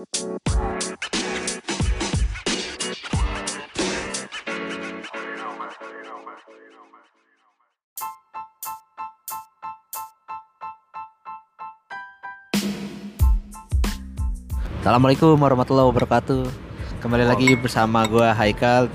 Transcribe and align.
Assalamualaikum 0.00 0.16
warahmatullahi 15.36 15.92
wabarakatuh. 15.92 16.48
Kembali 17.04 17.28
lagi 17.28 17.52
bersama 17.60 18.08
gua 18.08 18.32
Haikal 18.32 18.88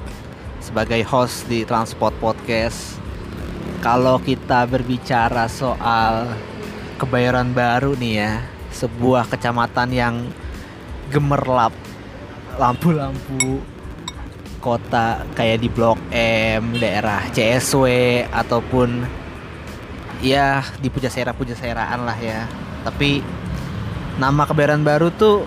sebagai 0.57 1.05
host 1.05 1.45
di 1.45 1.61
Transport 1.69 2.17
Podcast. 2.17 2.97
Kalau 3.85 4.17
kita 4.17 4.65
berbicara 4.65 5.45
soal 5.45 6.33
kebayoran 6.97 7.53
baru 7.53 7.93
nih 7.93 8.13
ya, 8.25 8.41
sebuah 8.73 9.29
kecamatan 9.29 9.93
yang 9.93 10.25
gemerlap 11.09 11.73
lampu-lampu 12.55 13.61
kota 14.63 15.21
kayak 15.37 15.61
di 15.61 15.69
Blok 15.69 16.01
M, 16.15 16.73
daerah 16.81 17.21
CSW 17.29 17.85
ataupun 18.33 19.05
ya 20.25 20.65
di 20.81 20.89
Pujasera 20.89 21.37
Pujaseraan 21.37 22.01
lah 22.01 22.17
ya. 22.17 22.49
Tapi 22.81 23.21
nama 24.17 24.49
kebayoran 24.49 24.81
baru 24.81 25.13
tuh 25.13 25.45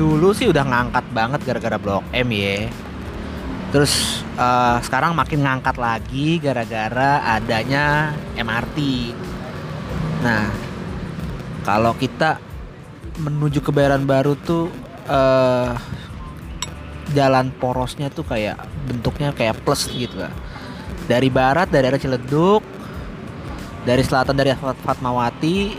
dulu 0.00 0.32
sih 0.32 0.48
udah 0.48 0.64
ngangkat 0.64 1.04
banget 1.12 1.40
gara-gara 1.44 1.76
Blok 1.76 2.04
M 2.16 2.28
ya. 2.32 2.72
Terus 3.76 4.24
eh, 4.40 4.76
sekarang 4.80 5.12
makin 5.12 5.44
ngangkat 5.44 5.76
lagi 5.76 6.40
gara-gara 6.40 7.20
adanya 7.36 8.16
MRT. 8.40 8.78
Nah, 10.24 10.48
kalau 11.60 11.92
kita 11.92 12.40
menuju 13.20 13.60
kebayoran 13.60 14.08
baru 14.08 14.32
tuh 14.32 14.72
eh 15.06 15.72
jalan 17.14 17.54
porosnya 17.54 18.10
tuh 18.10 18.26
kayak 18.26 18.58
bentuknya 18.90 19.30
kayak 19.30 19.62
plus 19.62 19.86
gitu 19.88 20.20
lah. 20.20 20.34
Dari 21.06 21.30
barat 21.30 21.70
dari 21.70 21.86
arah 21.86 22.00
Ciledug, 22.02 22.62
dari 23.86 24.02
selatan 24.02 24.34
dari 24.34 24.50
Fat- 24.58 24.82
Fatmawati, 24.82 25.78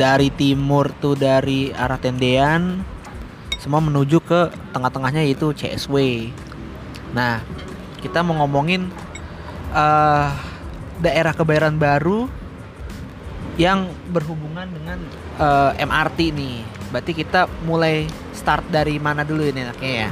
dari 0.00 0.32
timur 0.32 0.88
tuh 0.96 1.12
dari 1.12 1.68
arah 1.76 2.00
Tendean, 2.00 2.80
semua 3.60 3.84
menuju 3.84 4.24
ke 4.24 4.48
tengah-tengahnya 4.72 5.22
yaitu 5.28 5.52
CSW. 5.52 6.28
Nah, 7.12 7.44
kita 8.00 8.24
mau 8.24 8.40
ngomongin 8.40 8.88
eh 9.72 10.28
daerah 11.02 11.34
kebayoran 11.34 11.76
baru 11.76 12.30
yang 13.60 13.90
berhubungan 14.08 14.70
dengan 14.70 14.98
eh, 15.36 15.82
MRT 15.84 16.18
nih. 16.32 16.58
Berarti 16.92 17.16
kita 17.16 17.48
mulai 17.64 18.04
start 18.36 18.68
dari 18.68 19.00
mana 19.00 19.24
dulu 19.24 19.48
ini 19.48 19.64
enaknya 19.64 19.92
ya? 20.06 20.10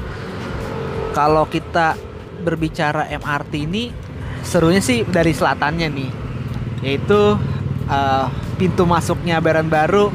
Kalau 1.12 1.44
kita 1.44 1.92
berbicara 2.40 3.12
MRT 3.12 3.52
ini 3.68 3.92
serunya 4.40 4.80
sih 4.80 5.04
dari 5.04 5.36
selatannya 5.36 5.88
nih, 5.92 6.10
yaitu 6.80 7.36
eh, 7.84 8.26
pintu 8.56 8.88
masuknya 8.88 9.36
Baran 9.44 9.68
Baru 9.68 10.08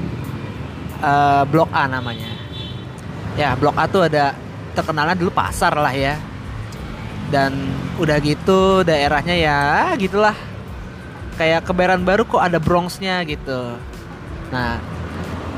eh, 1.05 1.43
Blok 1.45 1.69
A 1.69 1.85
namanya. 1.85 2.33
Ya, 3.37 3.53
Blok 3.53 3.77
A 3.77 3.85
tuh 3.85 4.09
ada 4.09 4.33
terkenalnya 4.73 5.13
dulu 5.13 5.29
pasar 5.29 5.77
lah 5.77 5.93
ya. 5.93 6.17
Dan 7.29 7.53
udah 8.01 8.17
gitu 8.25 8.81
daerahnya 8.81 9.37
ya 9.37 9.93
gitulah. 10.01 10.33
Kayak 11.37 11.67
kebaran 11.67 12.01
baru 12.01 12.25
kok 12.25 12.41
ada 12.41 12.57
Bronxnya 12.57 13.21
gitu. 13.27 13.75
Nah, 14.55 14.79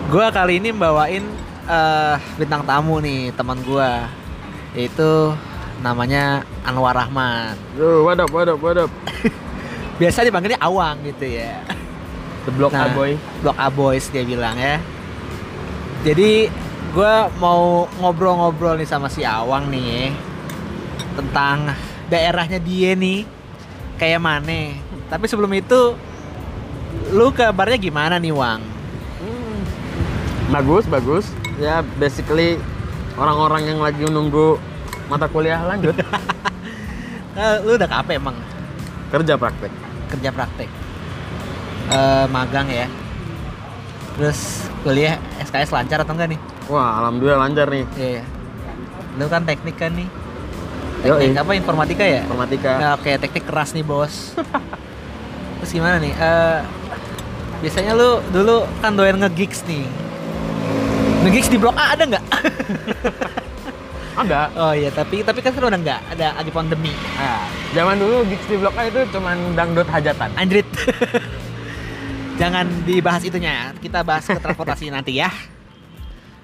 gua 0.08 0.32
kali 0.32 0.64
ini 0.64 0.72
bawain 0.72 1.24
eh, 1.68 2.16
bintang 2.40 2.64
tamu 2.64 3.04
nih 3.04 3.36
teman 3.36 3.60
gua 3.68 4.08
yaitu 4.72 5.36
namanya 5.82 6.46
Anwar 6.66 6.96
Rahmat. 6.96 7.58
Yo, 7.78 8.06
what 8.08 8.18
up, 8.18 8.30
what 8.32 8.50
up, 8.50 8.60
what 8.62 8.78
up? 8.78 8.92
Biasa 10.02 10.26
dipanggilnya 10.26 10.62
Awang 10.62 11.02
gitu 11.06 11.26
ya. 11.26 11.62
The 12.46 12.52
Block 12.54 12.74
Nah. 12.74 12.90
A 12.90 12.94
Boy. 12.94 13.18
Blok 13.42 13.58
A 13.58 13.68
Boys 13.70 14.08
dia 14.10 14.24
bilang 14.24 14.58
ya. 14.58 14.80
Jadi 16.06 16.50
gue 16.94 17.14
mau 17.42 17.86
ngobrol-ngobrol 18.00 18.80
nih 18.80 18.88
sama 18.90 19.12
si 19.12 19.22
Awang 19.26 19.68
nih 19.70 19.84
ya, 19.86 20.06
tentang 21.20 21.58
daerahnya 22.08 22.62
dia 22.62 22.94
nih 22.96 23.26
kayak 24.00 24.22
mana. 24.22 24.78
Tapi 25.10 25.26
sebelum 25.28 25.52
itu 25.58 25.98
lu 27.12 27.34
kabarnya 27.34 27.78
gimana 27.82 28.16
nih 28.22 28.34
Wang? 28.34 28.77
Bagus, 30.48 30.88
bagus. 30.88 31.26
Ya, 31.60 31.84
basically 32.00 32.56
orang-orang 33.20 33.68
yang 33.68 33.80
lagi 33.82 34.08
nunggu 34.08 34.56
mata 35.08 35.28
kuliah 35.28 35.60
lanjut 35.64 35.96
Eh, 37.38 37.56
lu 37.62 37.78
udah 37.78 37.86
kape 37.86 38.18
emang 38.18 38.34
kerja 39.14 39.38
praktek. 39.38 39.70
kerja 40.10 40.34
praktek? 40.34 40.66
Eh, 41.88 42.26
magang 42.34 42.66
ya. 42.66 42.90
Terus 44.18 44.66
kuliah 44.82 45.22
SKS 45.38 45.70
lancar 45.70 46.02
atau 46.02 46.18
enggak 46.18 46.34
nih? 46.34 46.40
Wah, 46.66 46.98
alhamdulillah 46.98 47.38
lancar 47.38 47.70
nih. 47.70 47.86
Iya. 47.94 48.24
Lu 49.22 49.30
kan 49.30 49.46
teknik 49.46 49.78
kan 49.78 49.94
nih? 49.94 50.10
Yoi. 51.06 51.30
Teknik 51.30 51.38
apa 51.46 51.52
informatika 51.54 52.02
ya? 52.02 52.26
Informatika. 52.26 52.72
Nah, 52.82 52.92
oke, 52.98 53.12
teknik 53.22 53.46
keras 53.46 53.78
nih, 53.78 53.86
Bos. 53.86 54.34
Terus 55.62 55.72
gimana 55.78 56.02
nih? 56.02 56.18
Eh 56.18 56.58
biasanya 57.62 57.94
lu 57.94 58.18
dulu 58.34 58.66
kan 58.82 58.98
doyan 58.98 59.22
nge-gigs 59.22 59.62
nih. 59.70 59.86
Nge-gigs 61.28 61.52
di 61.52 61.60
Blok 61.60 61.76
A 61.76 61.92
ada 61.92 62.04
nggak? 62.08 62.24
Ada. 64.18 64.50
oh 64.58 64.74
iya, 64.74 64.90
tapi 64.90 65.22
tapi 65.22 65.44
kan 65.46 65.52
sekarang 65.54 65.76
udah 65.76 65.82
nggak. 65.84 66.02
Ada 66.16 66.28
lagi 66.40 66.50
pandemi. 66.56 66.90
Nah, 67.20 67.46
zaman 67.76 68.00
dulu 68.00 68.24
gigs 68.32 68.48
di 68.48 68.56
Blok 68.56 68.80
A 68.80 68.88
itu 68.88 69.04
cuman 69.12 69.36
dangdut 69.54 69.86
hajatan. 69.92 70.32
Anjrit. 70.40 70.66
Jangan 72.42 72.66
dibahas 72.88 73.28
itunya 73.28 73.52
ya. 73.52 73.66
Kita 73.76 74.08
bahas 74.08 74.24
ke 74.24 74.40
transportasi 74.40 74.88
nanti 74.96 75.20
ya. 75.20 75.28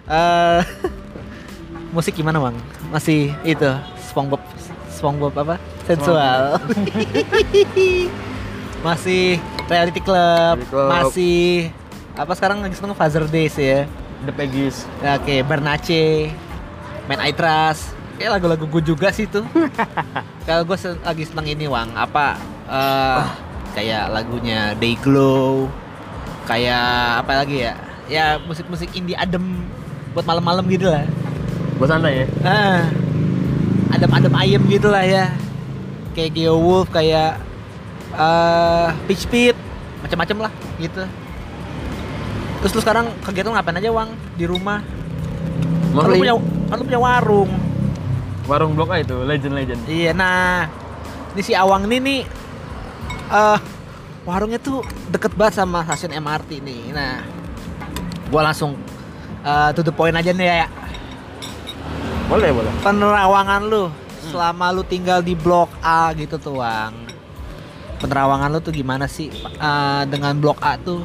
Eh 0.06 0.62
musik 1.96 2.14
gimana, 2.20 2.44
Bang? 2.44 2.60
Masih 2.92 3.32
itu 3.48 3.72
SpongeBob 4.12 4.44
SpongeBob 4.92 5.34
apa? 5.48 5.56
Sensual. 5.88 6.60
Masih 8.84 9.40
Reality 9.72 10.02
Club, 10.04 10.60
Reality 10.60 10.68
Club. 10.70 10.90
masih 10.92 11.72
apa 12.20 12.36
sekarang 12.36 12.62
lagi 12.62 12.76
seneng 12.76 12.94
Father 12.94 13.26
Days 13.32 13.56
ya. 13.56 13.88
The 14.24 14.34
Peggies. 14.34 14.88
Ya, 15.04 15.20
Oke, 15.20 15.44
Bernace, 15.44 16.32
Man 17.12 17.20
I 17.20 17.32
Trust. 17.36 17.92
Kayak 18.16 18.40
lagu-lagu 18.40 18.66
gue 18.70 18.84
juga 18.84 19.12
sih 19.12 19.28
tuh. 19.28 19.44
Kalau 20.48 20.64
gue 20.64 20.78
lagi 21.04 21.24
seneng 21.28 21.48
ini, 21.50 21.66
Wang. 21.68 21.92
Apa 21.98 22.40
eh 22.64 23.24
kayak 23.76 24.14
lagunya 24.14 24.72
Day 24.80 24.96
Glow. 25.02 25.68
Kayak 26.48 27.24
apa 27.26 27.44
lagi 27.44 27.68
ya? 27.68 27.74
Ya 28.08 28.26
musik-musik 28.40 28.92
indie 28.96 29.16
adem 29.16 29.64
buat 30.14 30.24
malam-malam 30.24 30.64
gitu 30.72 30.88
lah. 30.88 31.04
Buat 31.80 31.90
santai 31.98 32.24
ya. 32.24 32.26
Ah, 32.46 32.84
adem-adem 33.92 34.34
ayem 34.38 34.64
gitu 34.70 34.88
lah 34.88 35.04
ya. 35.04 35.34
Kayak 36.14 36.38
Geo 36.38 36.56
Wolf, 36.62 36.94
kayak 36.94 37.42
eh 38.14 38.88
Pitch 39.10 39.26
Pit, 39.26 39.58
macam-macam 40.06 40.48
lah 40.48 40.52
gitu. 40.78 41.04
Terus 42.64 42.80
lu 42.80 42.80
sekarang 42.80 43.12
kegiatan 43.28 43.52
ngapain 43.52 43.76
aja, 43.76 43.92
Wang? 43.92 44.16
Di 44.40 44.48
rumah? 44.48 44.80
Kan 45.92 46.08
lu 46.08 46.16
punya, 46.16 46.36
kan 46.72 46.76
lu 46.80 46.84
punya 46.88 47.02
warung. 47.04 47.52
warung 48.44 48.72
Blok 48.72 48.96
A 48.96 49.04
itu 49.04 49.20
legend-legend. 49.24 49.84
Iya, 49.88 50.12
nah 50.16 50.68
ini 51.36 51.42
si 51.44 51.52
Awang 51.52 51.88
ini 51.92 51.98
nih, 52.00 52.22
eh 53.32 53.60
warungnya 54.24 54.60
tuh 54.64 54.80
deket 55.12 55.36
banget 55.36 55.60
sama 55.60 55.84
stasiun 55.84 56.16
MRT 56.16 56.64
nih. 56.64 56.82
Nah, 56.92 57.24
gua 58.32 58.48
langsung 58.52 58.80
eh 59.44 59.70
to 59.76 59.84
the 59.84 59.92
point 59.92 60.16
aja 60.16 60.32
nih 60.32 60.64
ya. 60.64 60.68
Boleh, 62.32 62.52
boleh. 62.52 62.72
Penerawangan 62.80 63.62
lu 63.68 63.92
selama 64.32 64.72
lu 64.72 64.88
tinggal 64.88 65.20
di 65.20 65.36
Blok 65.36 65.68
A 65.84 66.16
gitu 66.16 66.40
tuh, 66.40 66.64
Wang. 66.64 66.96
Penerawangan 68.00 68.52
lu 68.52 68.60
tuh 68.60 68.72
gimana 68.72 69.08
sih 69.08 69.32
Eh, 69.60 70.04
dengan 70.08 70.36
Blok 70.40 70.60
A 70.64 70.76
tuh? 70.80 71.04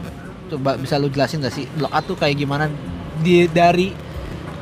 Coba 0.49 0.81
bisa 0.81 0.97
lu 0.97 1.09
jelasin 1.09 1.41
gak 1.41 1.53
sih 1.53 1.69
Blok 1.77 1.93
A 1.93 2.00
tuh 2.00 2.17
kayak 2.17 2.37
gimana 2.37 2.73
di 3.21 3.45
dari 3.47 3.93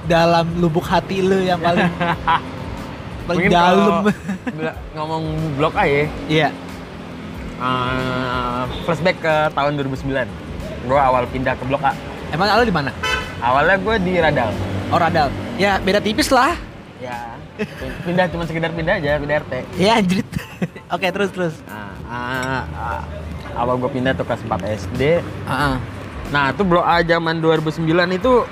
dalam 0.07 0.47
lubuk 0.59 0.83
hati 0.83 1.23
lu 1.23 1.43
yang 1.43 1.59
paling 1.59 1.87
paling 3.27 3.47
Mungkin 3.47 3.51
dalam. 3.51 4.03
ngomong 4.99 5.25
Blok 5.55 5.75
A 5.75 5.85
ya, 5.85 6.07
Iya. 6.27 6.49
eh, 7.59 8.63
flashback 8.85 9.17
ke 9.19 9.35
tahun 9.51 9.79
2009. 9.83 10.27
Gue 10.87 11.01
awal 11.01 11.27
pindah 11.27 11.59
ke 11.59 11.65
Blok 11.67 11.83
A. 11.83 11.93
Emang 12.31 12.51
lu 12.55 12.63
di 12.63 12.75
mana? 12.75 12.91
Awalnya 13.43 13.77
gue 13.83 13.95
di 14.03 14.13
Radal. 14.19 14.51
Oh 14.91 14.99
Radal. 14.99 15.29
Ya 15.59 15.83
beda 15.83 15.99
tipis 15.99 16.31
lah. 16.31 16.55
Ya, 16.97 17.37
pindah 18.07 18.25
cuma 18.33 18.49
sekedar 18.49 18.73
pindah 18.73 18.97
aja, 18.97 19.21
pindah 19.21 19.43
RT. 19.45 19.53
Ya 19.77 20.01
anjrit. 20.01 20.25
Oke 20.95 21.11
terus 21.13 21.29
terus. 21.35 21.55
Nah, 21.69 21.93
ah, 22.09 22.63
ah, 22.73 23.03
awal 23.57 23.75
gue 23.77 23.91
pindah 23.91 24.13
tuh 24.13 24.23
kelas 24.23 24.43
4 24.43 24.61
SD. 24.79 25.03
Ah, 25.45 25.81
Nah, 26.27 26.51
itu 26.51 26.63
Blok 26.63 26.83
A 26.83 27.01
zaman 27.01 27.39
2009 27.39 27.87
itu 28.13 28.43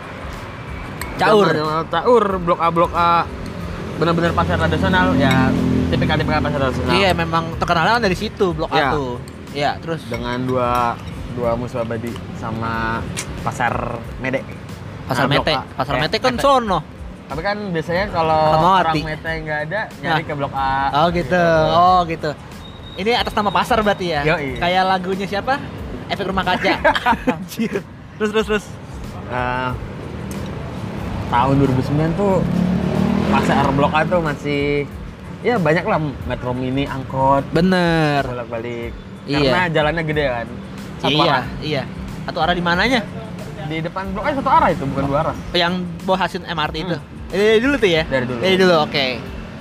Caur. 1.15 1.51
Caur, 1.89 2.25
Blok 2.39 2.61
A, 2.61 2.69
Blok 2.71 2.93
A. 2.93 3.27
Benar-benar 3.95 4.31
pasar 4.33 4.59
tradisional 4.59 5.15
ya 5.15 5.51
tipikal-tipikal 5.87 6.39
pasar 6.41 6.59
tradisional. 6.61 6.93
Iya, 6.93 7.11
memang 7.13 7.55
terkenalnya 7.57 7.93
kan 7.93 8.03
dari 8.03 8.15
situ 8.15 8.51
Blok 8.51 8.71
A 8.71 8.77
Iya. 8.77 8.89
tuh. 8.91 9.13
Iya, 9.51 9.71
terus 9.79 10.03
Dengan 10.05 10.39
dua 10.43 10.99
dua 11.33 11.55
musuh 11.55 11.83
abadi 11.83 12.11
sama 12.35 13.03
pasar 13.43 13.99
Mede. 14.19 14.43
Pasar 15.05 15.27
Nah, 15.27 15.31
Mete. 15.33 15.55
Pasar 15.75 15.95
Eh, 15.95 16.01
Mete 16.01 16.17
kan 16.19 16.35
Mete. 16.35 16.43
sono. 16.43 16.79
Tapi 17.25 17.41
kan 17.41 17.57
biasanya 17.71 18.05
kalau 18.09 18.43
orang 18.77 18.95
Mete 19.01 19.33
nggak 19.41 19.61
ada, 19.67 19.81
nyari 19.99 20.23
Nah. 20.23 20.27
ke 20.27 20.35
Blok 20.35 20.55
A. 20.55 20.75
Oh 20.93 21.07
gitu. 21.11 21.45
Oh 21.71 21.99
gitu. 22.05 22.31
Ini 22.95 23.11
atas 23.19 23.35
nama 23.35 23.51
pasar 23.51 23.83
berarti 23.83 24.15
ya? 24.15 24.23
Yoi. 24.23 24.63
Kayak 24.63 24.83
lagunya 24.87 25.27
siapa? 25.27 25.59
Efek 26.07 26.31
Rumah 26.31 26.45
Kaca. 26.47 26.73
Terus 28.15 28.31
terus 28.31 28.47
terus. 28.47 28.65
Eh, 29.27 29.71
tahun 31.27 31.55
2009 31.59 32.15
tuh 32.15 32.39
pasar 33.35 33.67
Blok 33.75 33.91
A 33.91 34.07
tuh 34.07 34.23
masih 34.23 34.87
ya 35.43 35.59
banyak 35.59 35.83
lah 35.83 35.99
metro 36.31 36.55
mini 36.55 36.87
angkot 36.87 37.43
Bener. 37.51 38.23
bolak-balik 38.23 38.95
Iya. 39.25 39.41
karena 39.41 39.61
jalannya 39.73 40.03
gede 40.05 40.25
kan 40.29 40.47
satu 41.01 41.17
iya, 41.17 41.25
arah 41.27 41.45
iya. 41.65 41.83
Satu 42.25 42.39
arah 42.41 42.55
di 42.57 42.65
mananya? 42.65 43.01
di 43.65 43.81
depan 43.81 44.13
blok 44.13 44.29
A 44.29 44.37
satu 44.37 44.51
arah 44.53 44.69
itu 44.73 44.85
bukan 44.85 45.05
dua 45.09 45.19
arah 45.25 45.37
Yang 45.57 45.89
bawa 46.05 46.17
hasil 46.29 46.41
MRT 46.45 46.77
itu. 46.85 46.97
Dari 47.33 47.59
dulu 47.65 47.75
tuh 47.81 47.91
ya? 47.91 48.03
Hmm. 48.05 48.13
Dari 48.13 48.25
dulu. 48.29 48.39
Dari 48.45 48.57
dulu, 48.61 48.75
oke. 48.85 49.07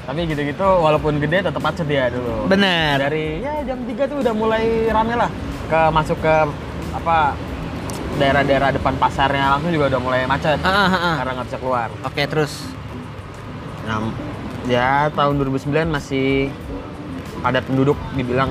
Tapi 0.03 0.27
gitu-gitu 0.27 0.67
walaupun 0.79 1.15
gede 1.17 1.47
tetap 1.47 1.61
macet 1.61 1.88
dia 1.88 2.11
dulu 2.11 2.45
Bener. 2.45 3.00
dari 3.00 3.39
ya 3.39 3.63
jam 3.63 3.79
3 3.81 3.95
tuh 4.03 4.17
udah 4.19 4.33
mulai 4.35 4.63
rame 4.88 5.15
lah 5.15 5.29
ke 5.65 5.79
masuk 5.89 6.19
ke 6.19 6.35
apa 6.91 7.31
daerah-daerah 8.13 8.69
depan 8.71 8.94
pasarnya 8.95 9.57
langsung 9.57 9.71
juga 9.71 9.89
udah 9.89 10.01
mulai 10.03 10.19
macet 10.27 10.59
Ah, 10.61 10.69
ah, 10.85 10.94
ah. 10.94 11.15
karena 11.17 11.31
nggak 11.33 11.47
bisa 11.50 11.57
keluar 11.57 11.88
Oke, 12.03 12.21
terus. 12.27 12.53
Nah, 13.83 14.00
ya 14.63 15.09
tahun 15.11 15.39
2009 15.39 15.67
masih 15.89 16.47
padat 17.41 17.67
penduduk 17.67 18.00
dibilang 18.13 18.47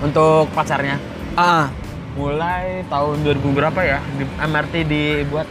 untuk 0.00 0.50
pasarnya. 0.50 0.96
Ah, 1.36 1.70
Mulai 2.10 2.82
tahun 2.90 3.22
2000 3.22 3.54
berapa 3.54 3.80
ya? 3.86 4.02
Di, 4.18 4.26
MRT 4.26 4.74
dibuat 4.82 5.46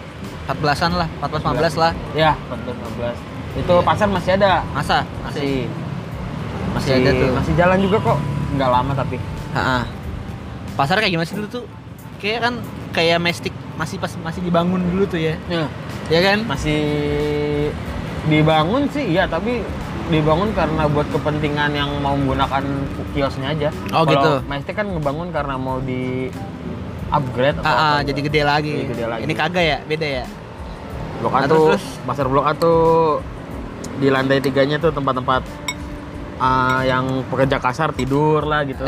14-an 0.51 0.91
lah, 0.99 1.07
14 1.23 1.39
15 1.39 1.79
lah. 1.79 1.91
ya 2.11 2.35
14 2.51 2.75
15. 3.15 3.28
Itu 3.55 3.73
Iya. 3.73 3.83
pasar 3.83 4.07
masih 4.07 4.31
ada. 4.35 4.61
Masa? 4.69 5.01
Masih. 5.21 5.65
Masih 6.69 6.69
Masih 6.69 6.91
ada 6.95 7.09
tuh. 7.11 7.29
Masih 7.33 7.53
jalan 7.55 7.77
juga 7.79 7.97
kok. 7.99 8.17
Nggak 8.51 8.69
lama 8.69 8.91
tapi. 8.93 9.17
Heeh. 9.49 9.81
Pasar 10.73 10.95
kayak 10.97 11.11
gimana 11.11 11.25
sih 11.25 11.35
dulu 11.35 11.47
tuh? 11.49 11.65
Kayak 12.17 12.39
kan 12.41 12.53
kayak 12.91 13.17
mestik 13.17 13.51
masih 13.73 13.95
pas 13.95 14.11
masih 14.19 14.41
dibangun 14.41 14.81
dulu 14.85 15.03
tuh 15.05 15.17
ya. 15.17 15.35
Ya, 15.47 15.65
Ya 16.09 16.19
kan? 16.21 16.43
masih 16.45 16.81
dibangun 18.25 18.91
sih 18.91 19.07
iya 19.07 19.23
tapi 19.23 19.63
dibangun 20.09 20.51
karena 20.51 20.83
buat 20.85 21.07
kepentingan 21.07 21.71
yang 21.71 21.89
mau 21.97 22.13
menggunakan 22.13 22.63
kiosnya 23.11 23.47
aja. 23.49 23.69
Oh, 23.89 24.03
Kalau 24.03 24.09
gitu. 24.11 24.31
Majestic 24.45 24.75
kan 24.75 24.85
ngebangun 24.85 25.29
karena 25.29 25.55
mau 25.55 25.79
di 25.79 26.27
upgrade 27.09 27.57
atau 27.57 27.65
Ah, 27.65 27.71
ah, 27.71 27.89
apa 27.95 28.03
jadi 28.03 28.19
gitu. 28.19 28.27
gede 28.27 28.41
lagi. 28.43 28.73
Jadi 28.75 28.89
gede 28.89 29.05
lagi. 29.05 29.21
Ini 29.23 29.33
kagak 29.33 29.63
ya? 29.63 29.77
Beda 29.81 30.07
ya? 30.07 30.25
Blok 31.19 31.31
A 31.31 31.37
Nah, 31.37 31.47
tuh, 31.47 31.65
terus- 31.71 31.99
pasar 32.03 32.25
Blok 32.25 32.45
A 32.45 32.51
tuh 32.53 32.79
di 33.99 34.07
lantai 34.07 34.39
tiganya 34.39 34.79
tuh 34.79 34.95
tempat-tempat 34.95 35.43
ah, 36.39 36.81
yang 36.87 37.27
pekerja 37.27 37.59
kasar 37.59 37.91
tidur 37.91 38.47
lah 38.47 38.63
gitu. 38.63 38.87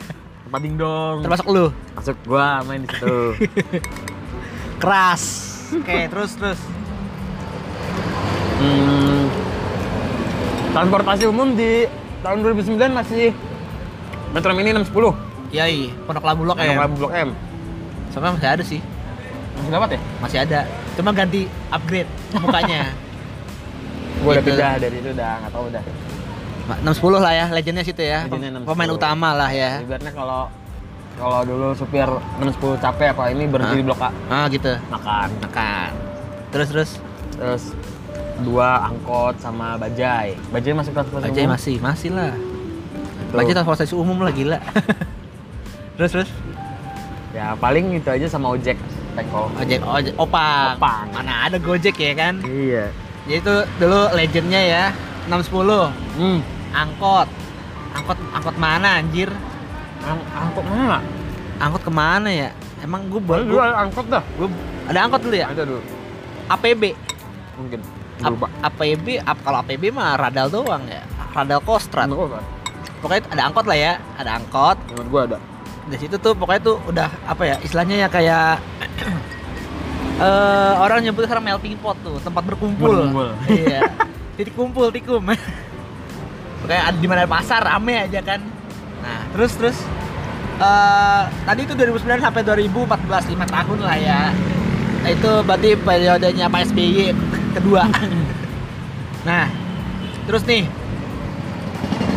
tempat 0.46 0.60
dingdong. 0.62 1.16
Termasuk 1.26 1.46
lu. 1.50 1.66
Masuk 1.98 2.16
gua 2.24 2.62
main 2.64 2.86
di 2.86 2.88
situ. 2.88 3.18
Keras. 4.82 5.22
Oke, 5.72 6.06
terus 6.06 6.30
terus. 6.38 6.60
hmm, 8.62 9.26
transportasi 10.70 11.26
umum 11.26 11.58
di 11.58 11.88
tahun 12.22 12.46
2009 12.46 12.78
masih 12.94 13.34
Metro 14.30 14.52
Mini 14.54 14.70
610. 14.76 15.32
Yai, 15.52 15.92
Pondok 16.08 16.24
Labu 16.24 16.48
Blok 16.48 16.56
Yang 16.56 16.76
ya. 16.76 16.80
Labu 16.80 16.94
Blok 16.96 17.12
M. 17.12 17.28
Sama 18.14 18.32
masih 18.32 18.48
ada 18.48 18.64
sih. 18.64 18.80
Masih 19.56 19.70
dapat 19.72 19.88
ya? 19.96 20.00
Masih 20.20 20.38
ada. 20.44 20.60
Cuma 20.96 21.10
ganti 21.12 21.48
upgrade 21.68 22.08
mukanya. 22.40 22.88
Udah 24.20 24.36
Gitu. 24.36 24.48
pindah 24.50 24.72
dari 24.76 24.96
itu 24.98 25.08
udah 25.10 25.30
nggak 25.40 25.52
tahu 25.52 25.64
udah. 25.68 25.82
610 26.62 27.18
lah 27.18 27.32
ya, 27.32 27.46
legendnya 27.48 27.82
situ 27.82 28.00
ya. 28.00 28.22
Legendnya 28.22 28.50
610. 28.56 28.68
Pemain 28.68 28.90
utama 28.92 29.28
lah 29.32 29.50
ya. 29.50 29.70
Ibaratnya 29.78 30.12
kalau 30.12 30.42
kalau 31.12 31.40
dulu 31.42 31.66
supir 31.72 32.08
610 32.38 32.78
capek 32.78 33.08
apa 33.12 33.22
ini 33.28 33.44
berhenti 33.44 33.76
di 33.76 33.84
Blok 33.84 34.00
A 34.00 34.10
Ah, 34.28 34.46
gitu. 34.46 34.72
makan. 34.88 35.28
Makan. 35.40 35.90
Terus 36.50 36.68
terus. 36.68 36.90
terus 37.32 37.64
dua 38.38 38.84
angkot 38.84 39.34
sama 39.36 39.74
bajai 39.74 40.34
bajai 40.48 40.72
masuk 40.72 40.92
transportasi 40.92 41.26
Bajai 41.26 41.42
umum 41.42 41.54
masih, 41.54 41.76
masih 41.78 42.10
lah. 42.12 42.32
Tuh. 43.28 43.34
Bajai 43.34 43.52
transportasi 43.52 43.94
umum 43.94 44.16
lah 44.18 44.30
gila. 44.30 44.58
terus 45.96 46.10
terus. 46.12 46.30
ya 47.32 47.56
paling 47.56 47.96
itu 47.96 48.06
aja 48.06 48.26
sama 48.26 48.52
ojek 48.52 48.76
tekol 49.12 49.48
Ojek, 49.56 49.80
ojek, 49.80 50.12
opang. 50.16 50.76
Opang. 50.76 51.06
Mana 51.10 51.48
ada 51.48 51.56
Gojek 51.56 51.96
ya 51.96 52.12
kan? 52.12 52.40
iya 52.44 52.92
Jadi 53.22 53.36
itu 53.38 53.54
dulu 53.78 54.00
legendnya 54.12 54.60
ya 54.60 54.84
610 55.30 56.18
hmm 56.18 56.38
angkot. 56.72 57.28
Angkot 57.92 58.18
angkot 58.32 58.56
mana 58.56 58.98
anjir? 58.98 59.28
Ang- 60.02 60.26
angkot 60.34 60.64
mana 60.66 60.98
Angkot 61.62 61.82
ke 61.86 61.92
mana 61.92 62.30
ya? 62.32 62.50
Emang 62.82 63.06
gue 63.06 63.22
dulu 63.22 63.62
ada 63.62 63.86
angkot 63.86 64.06
dah 64.10 64.24
gua, 64.34 64.50
ada 64.90 64.98
angkot 65.06 65.20
dulu 65.22 65.36
ya? 65.38 65.46
ada 65.46 65.62
dulu 65.62 65.82
APB. 66.50 66.82
mungkin 67.54 67.80
Ap- 68.22 68.38
lupa 68.38 68.46
APB, 68.62 69.18
ap, 69.18 69.38
kalau 69.42 69.58
APB 69.62 69.90
mah 69.90 70.14
radal 70.14 70.46
doang 70.46 70.82
ya. 70.86 71.02
Radal 71.34 71.58
Kostrat. 71.62 72.06
Kan? 72.06 72.44
Pokoknya 73.02 73.22
ada 73.34 73.42
angkot 73.50 73.66
lah 73.66 73.78
ya, 73.78 73.92
ada 74.14 74.30
angkot. 74.38 74.78
Ingat 74.94 75.06
gua 75.10 75.22
ada 75.26 75.38
Di 75.90 75.96
situ 75.98 76.14
tuh 76.22 76.30
pokoknya 76.34 76.62
tuh 76.62 76.76
udah 76.86 77.10
apa 77.26 77.42
ya? 77.42 77.56
Istilahnya 77.62 78.06
ya 78.06 78.08
kayak 78.10 78.62
eh 80.20 80.72
orang 80.76 81.00
nyebut 81.00 81.24
sekarang 81.24 81.44
melting 81.44 81.78
pot 81.80 81.96
tuh, 82.04 82.18
tempat 82.20 82.42
berkumpul. 82.44 83.08
Berkumpul. 83.08 83.28
iya. 83.62 83.80
Titik 84.36 84.54
kumpul 84.56 84.88
tikum. 84.92 85.22
pokoknya 86.62 86.82
ada 86.94 86.98
di 86.98 87.08
mana 87.10 87.26
pasar 87.26 87.60
rame 87.64 88.06
aja 88.06 88.20
kan. 88.22 88.40
Nah, 89.02 89.20
terus 89.34 89.52
terus 89.58 89.78
eh 90.62 91.22
tadi 91.48 91.60
itu 91.66 91.74
2009 91.74 92.22
sampai 92.22 92.42
2014 92.46 93.34
5 93.34 93.54
tahun 93.56 93.78
lah 93.82 93.96
ya. 93.98 94.22
Nah, 95.02 95.10
itu 95.10 95.30
berarti 95.42 95.74
periodenya 95.74 96.46
Pak 96.46 96.70
SBY 96.70 97.10
kedua. 97.58 97.82
nah, 99.28 99.50
terus 100.30 100.46
nih 100.46 100.70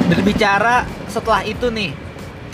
berbicara 0.06 0.86
setelah 1.10 1.42
itu 1.42 1.74
nih 1.74 1.90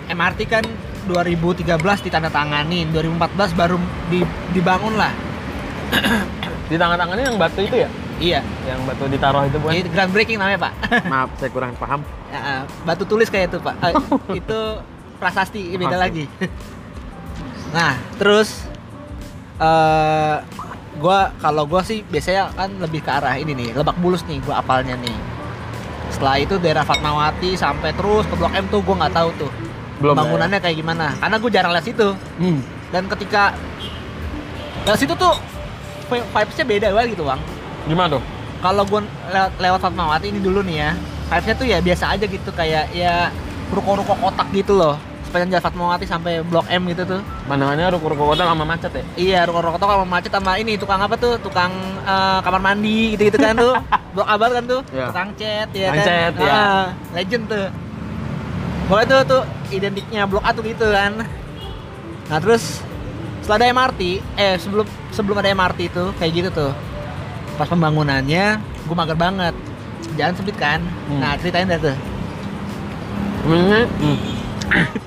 MRT 0.07 0.39
kan 0.47 0.63
2013 1.11 1.67
ditandatangani 2.07 2.87
2014 2.95 3.59
baru 3.59 3.75
di- 4.07 4.37
dibangun 4.55 4.95
lah 4.95 5.11
di 6.71 6.75
tangan-tangannya 6.79 7.25
yang 7.33 7.37
batu 7.37 7.61
itu 7.63 7.75
ya? 7.83 7.89
Iya. 8.21 8.39
Yang 8.69 8.79
batu 8.85 9.03
ditaruh 9.09 9.43
itu 9.49 9.57
bukan 9.57 9.75
ini 9.81 9.89
groundbreaking 9.89 10.37
namanya 10.37 10.69
pak. 10.69 10.73
Maaf 11.11 11.29
saya 11.41 11.49
kurang 11.49 11.73
paham. 11.75 12.01
Ya, 12.29 12.39
eh, 12.39 12.63
batu 12.85 13.03
tulis 13.03 13.27
kayak 13.27 13.51
itu 13.51 13.57
pak. 13.59 13.75
Eh, 13.81 13.93
itu 14.41 14.59
prasasti 15.17 15.75
beda 15.75 15.97
lagi. 15.97 16.25
Nah 17.71 17.95
terus 18.19 18.67
eh 19.55 20.37
gua 20.99 21.31
kalau 21.39 21.63
gua 21.63 21.79
sih 21.87 22.03
biasanya 22.03 22.51
kan 22.51 22.67
lebih 22.83 22.99
ke 22.99 23.07
arah 23.07 23.39
ini 23.39 23.55
nih 23.55 23.71
lebak 23.71 23.95
bulus 23.95 24.27
nih 24.27 24.43
gua 24.43 24.59
apalnya 24.59 24.99
nih. 24.99 25.15
Setelah 26.11 26.35
itu 26.35 26.59
daerah 26.59 26.83
Fatmawati 26.83 27.55
sampai 27.55 27.95
terus 27.95 28.27
ke 28.27 28.35
Blok 28.35 28.51
M 28.51 28.67
tuh 28.67 28.83
gua 28.83 29.07
nggak 29.07 29.15
tahu 29.15 29.29
tuh 29.39 29.51
belum 30.01 30.19
bangunannya 30.19 30.59
kayak 30.59 30.77
gimana. 30.81 31.15
Karena 31.15 31.35
gue 31.37 31.51
jarang 31.53 31.71
lihat 31.71 31.85
situ. 31.85 32.09
Ya? 32.11 32.43
hmm. 32.43 32.59
dan 32.91 33.03
ketika 33.07 33.55
dari 34.83 34.97
situ 34.99 35.13
tuh 35.15 35.31
vibesnya 36.19 36.65
beda 36.67 36.87
banget 36.91 37.09
gitu 37.15 37.23
bang. 37.23 37.39
Gimana 37.87 38.19
tuh? 38.19 38.23
Kalau 38.61 38.83
gue 38.85 39.01
lewat, 39.33 39.51
lewat 39.57 39.79
Fatmawati 39.81 40.29
ini 40.29 40.39
dulu 40.43 40.61
nih 40.61 40.77
ya 40.77 40.91
vibesnya 41.31 41.55
tuh 41.55 41.67
ya 41.71 41.77
biasa 41.79 42.05
aja 42.11 42.25
gitu 42.27 42.51
kayak 42.51 42.91
ya 42.91 43.31
ruko-ruko 43.71 44.13
kotak 44.19 44.51
gitu 44.51 44.75
loh. 44.75 44.99
Sepanjang 45.23 45.55
jalan 45.55 45.63
Fatmawati 45.63 46.03
sampai 46.03 46.43
Blok 46.43 46.67
M 46.67 46.83
gitu 46.91 47.07
tuh. 47.07 47.21
Pandangannya 47.47 47.87
ruko-ruko 47.95 48.35
kota 48.35 48.43
lama 48.43 48.67
macet 48.67 48.91
ya? 48.91 49.03
Iya 49.15 49.39
ruko-ruko 49.47 49.79
kotak 49.79 49.87
sama 49.95 50.07
macet 50.07 50.31
sama 50.35 50.51
ini 50.59 50.75
tukang 50.75 50.99
apa 50.99 51.15
tuh? 51.15 51.39
Tukang 51.39 51.71
eh, 52.03 52.39
kamar 52.43 52.59
mandi 52.59 53.15
gitu 53.15 53.31
gitu 53.31 53.39
kan 53.39 53.55
tuh. 53.55 53.79
Blok 54.13 54.27
A 54.27 54.35
banget 54.35 54.53
kan 54.59 54.65
tuh? 54.67 54.81
Iya. 54.91 55.07
tukang 55.07 55.29
cat 55.39 55.69
ya 55.71 55.87
kan? 55.87 56.03
Cat, 56.03 56.33
ya. 56.35 56.51
Ah, 56.51 56.85
legend 57.15 57.43
tuh. 57.47 57.67
Pokoknya 58.91 59.07
tuh 59.07 59.19
tuh 59.23 59.41
identiknya 59.71 60.21
Blok 60.27 60.43
A 60.43 60.51
tuh 60.51 60.63
gitu 60.67 60.85
kan. 60.91 61.23
Nah 62.27 62.39
terus 62.43 62.83
setelah 63.41 63.57
ada 63.59 63.67
MRT 63.73 64.01
eh 64.37 64.55
sebelum 64.55 64.85
sebelum 65.09 65.37
ada 65.37 65.49
MRT 65.49 65.79
itu 65.89 66.03
kayak 66.15 66.31
gitu 66.31 66.49
tuh 66.51 66.71
pas 67.57 67.65
pembangunannya 67.65 68.57
gue 68.59 68.95
mager 68.95 69.17
banget 69.17 69.53
jalan 70.15 70.33
sempit 70.33 70.55
kan 70.55 70.79
Hmm. 71.09 71.19
nah 71.19 71.35
ceritain 71.35 71.67
dah 71.67 71.77
tuh 71.77 71.97
Sebenarnya 73.41 73.81
hmm. 73.89 74.17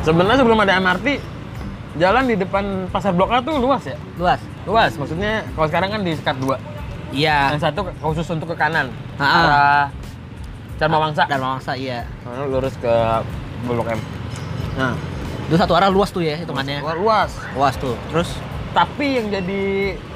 Sebenarnya 0.00 0.36
sebelum 0.40 0.58
ada 0.58 0.80
MRT 0.80 1.06
jalan 2.00 2.24
di 2.24 2.36
depan 2.38 2.88
pasar 2.88 3.12
Blok 3.12 3.28
A 3.28 3.44
tuh 3.44 3.60
luas 3.60 3.84
ya. 3.84 3.98
luas 4.16 4.40
Luas, 4.64 4.92
maksudnya 4.96 5.44
kalau 5.56 5.66
sekarang 5.68 5.88
kan 5.90 6.00
di 6.04 6.12
sekat 6.12 6.36
dua. 6.36 6.56
Iya. 7.10 7.56
Yang 7.56 7.64
satu 7.64 7.80
khusus 8.04 8.28
untuk 8.28 8.52
ke 8.52 8.56
kanan. 8.56 8.92
Ah. 9.16 9.24
Arah 9.24 9.84
Dharma 10.76 11.00
Wangsa. 11.00 11.24
Dharma 11.26 11.56
Wangsa 11.56 11.72
iya. 11.74 12.04
Nah, 12.28 12.44
lurus 12.44 12.76
ke 12.76 12.94
Blok 13.64 13.88
M. 13.88 14.00
Nah, 14.76 14.94
Itu 15.50 15.58
satu 15.58 15.74
arah 15.74 15.90
luas 15.90 16.08
tuh 16.08 16.22
ya 16.22 16.38
hitungannya. 16.38 16.78
Luas, 16.78 16.94
luas. 16.96 17.30
Luas 17.52 17.74
tuh. 17.74 17.98
Terus 18.08 18.30
Tapi 18.70 19.18
yang 19.18 19.26
jadi 19.28 19.62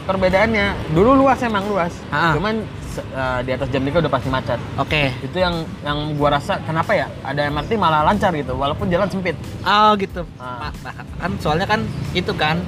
perbedaannya, 0.07 0.95
dulu 0.95 1.19
luas 1.19 1.43
emang 1.43 1.67
luas. 1.67 1.91
Ah. 2.07 2.39
Cuman 2.39 2.63
eh, 2.95 3.39
di 3.43 3.51
atas 3.51 3.67
jam 3.67 3.83
3 3.83 3.99
udah 3.99 4.07
pasti 4.07 4.31
macet. 4.31 4.63
oke. 4.79 5.11
Itu 5.21 5.35
yang 5.35 5.67
yang 5.83 6.15
gua 6.15 6.39
rasa 6.39 6.63
kenapa 6.63 6.95
ya? 6.95 7.11
Ada 7.21 7.51
MRT 7.51 7.75
malah 7.75 8.07
lancar 8.07 8.31
gitu, 8.31 8.55
walaupun 8.55 8.87
jalan 8.87 9.11
sempit. 9.11 9.35
Oh 9.61 9.99
gitu. 9.99 10.23
Ah. 10.39 10.71
Kan 11.19 11.35
soalnya 11.43 11.67
kan 11.67 11.83
itu 12.15 12.31
kan 12.31 12.63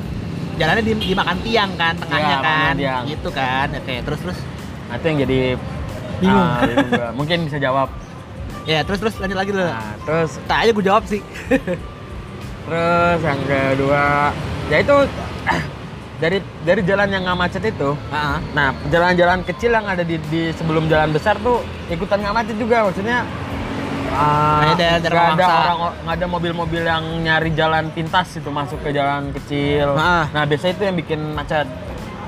jalannya 0.59 0.83
di, 0.83 0.93
dimakan 1.07 1.39
tiang 1.47 1.71
kan 1.79 1.95
tengahnya 1.95 2.35
Iya, 2.35 2.39
kan. 2.43 2.73
tiang. 2.75 3.03
Gitu 3.07 3.29
kan. 3.31 3.67
Oke, 3.79 3.95
terus 4.03 4.19
terus. 4.21 4.39
Nah, 4.91 4.95
itu 4.99 5.07
yang 5.07 5.19
jadi 5.23 5.39
Bingung. 6.19 6.49
bingung 6.67 6.91
gua. 6.91 7.09
Mungkin 7.15 7.39
bisa 7.47 7.63
jawab. 7.63 7.89
Ya, 8.67 8.83
terus 8.83 8.99
terus 8.99 9.15
lanjut 9.23 9.39
lagi 9.39 9.55
dulu. 9.55 9.63
Nah, 9.63 9.95
terus 10.03 10.43
Tak 10.51 10.67
aja 10.67 10.75
gue 10.75 10.83
jawab 10.83 11.07
sih. 11.07 11.23
terus 12.67 13.21
yang 13.21 13.41
kedua, 13.43 14.35
ya 14.67 14.77
itu 14.77 14.97
dari 16.23 16.39
dari 16.63 16.81
jalan 16.83 17.09
yang 17.09 17.23
nggak 17.23 17.39
macet 17.39 17.63
itu 17.65 17.91
Heeh. 17.93 18.37
Nah, 18.53 18.75
jalan-jalan 18.89 19.41
kecil 19.43 19.71
yang 19.71 19.85
ada 19.85 20.01
di, 20.01 20.17
di 20.27 20.51
sebelum 20.51 20.87
jalan 20.87 21.11
besar 21.11 21.39
tuh 21.39 21.61
ikutan 21.87 22.19
nggak 22.19 22.35
macet 22.35 22.57
juga, 22.57 22.85
maksudnya 22.85 23.23
Kayak 24.07 24.77
daerah- 24.77 25.01
daerah 25.03 25.25
nggak 25.29 25.37
ada 25.37 25.47
orang 25.53 25.79
nggak 26.01 26.17
ada 26.17 26.27
mobil-mobil 26.27 26.83
yang 26.83 27.05
nyari 27.21 27.51
jalan 27.53 27.85
pintas 27.91 28.33
itu 28.33 28.49
masuk 28.49 28.81
ke 28.81 28.91
jalan 28.91 29.29
kecil. 29.31 29.93
Ah. 29.93 30.25
Nah, 30.33 30.45
biasanya 30.47 30.73
itu 30.73 30.85
yang 30.85 30.97
bikin 30.97 31.21
macet. 31.31 31.69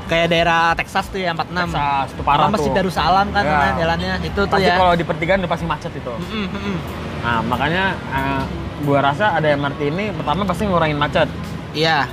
Kayak 0.05 0.27
daerah 0.31 0.73
Texas 0.73 1.05
tuh 1.09 1.17
ya 1.17 1.33
46. 1.33 1.69
Texas, 1.69 2.07
itu 2.13 2.23
parah 2.25 2.49
tuh. 2.51 2.73
Darussalam 2.73 3.27
kan 3.29 3.41
namanya 3.43 3.75
jalannya. 3.79 4.15
Itu 4.21 4.41
tuh 4.43 4.53
Pasti 4.53 4.69
ya. 4.69 4.77
kalau 4.77 4.93
di 4.97 5.05
pertigaan 5.05 5.39
udah 5.41 5.49
pasti 5.49 5.65
macet 5.65 5.93
itu. 5.95 6.13
Nah, 7.21 7.39
makanya 7.47 7.85
ah, 8.11 8.43
gua 8.83 9.01
rasa 9.03 9.35
ada 9.35 9.49
MRT 9.49 9.81
ini 9.89 10.05
pertama 10.13 10.43
pasti 10.45 10.67
ngurangin 10.67 10.99
macet. 10.99 11.29
Iya. 11.73 12.07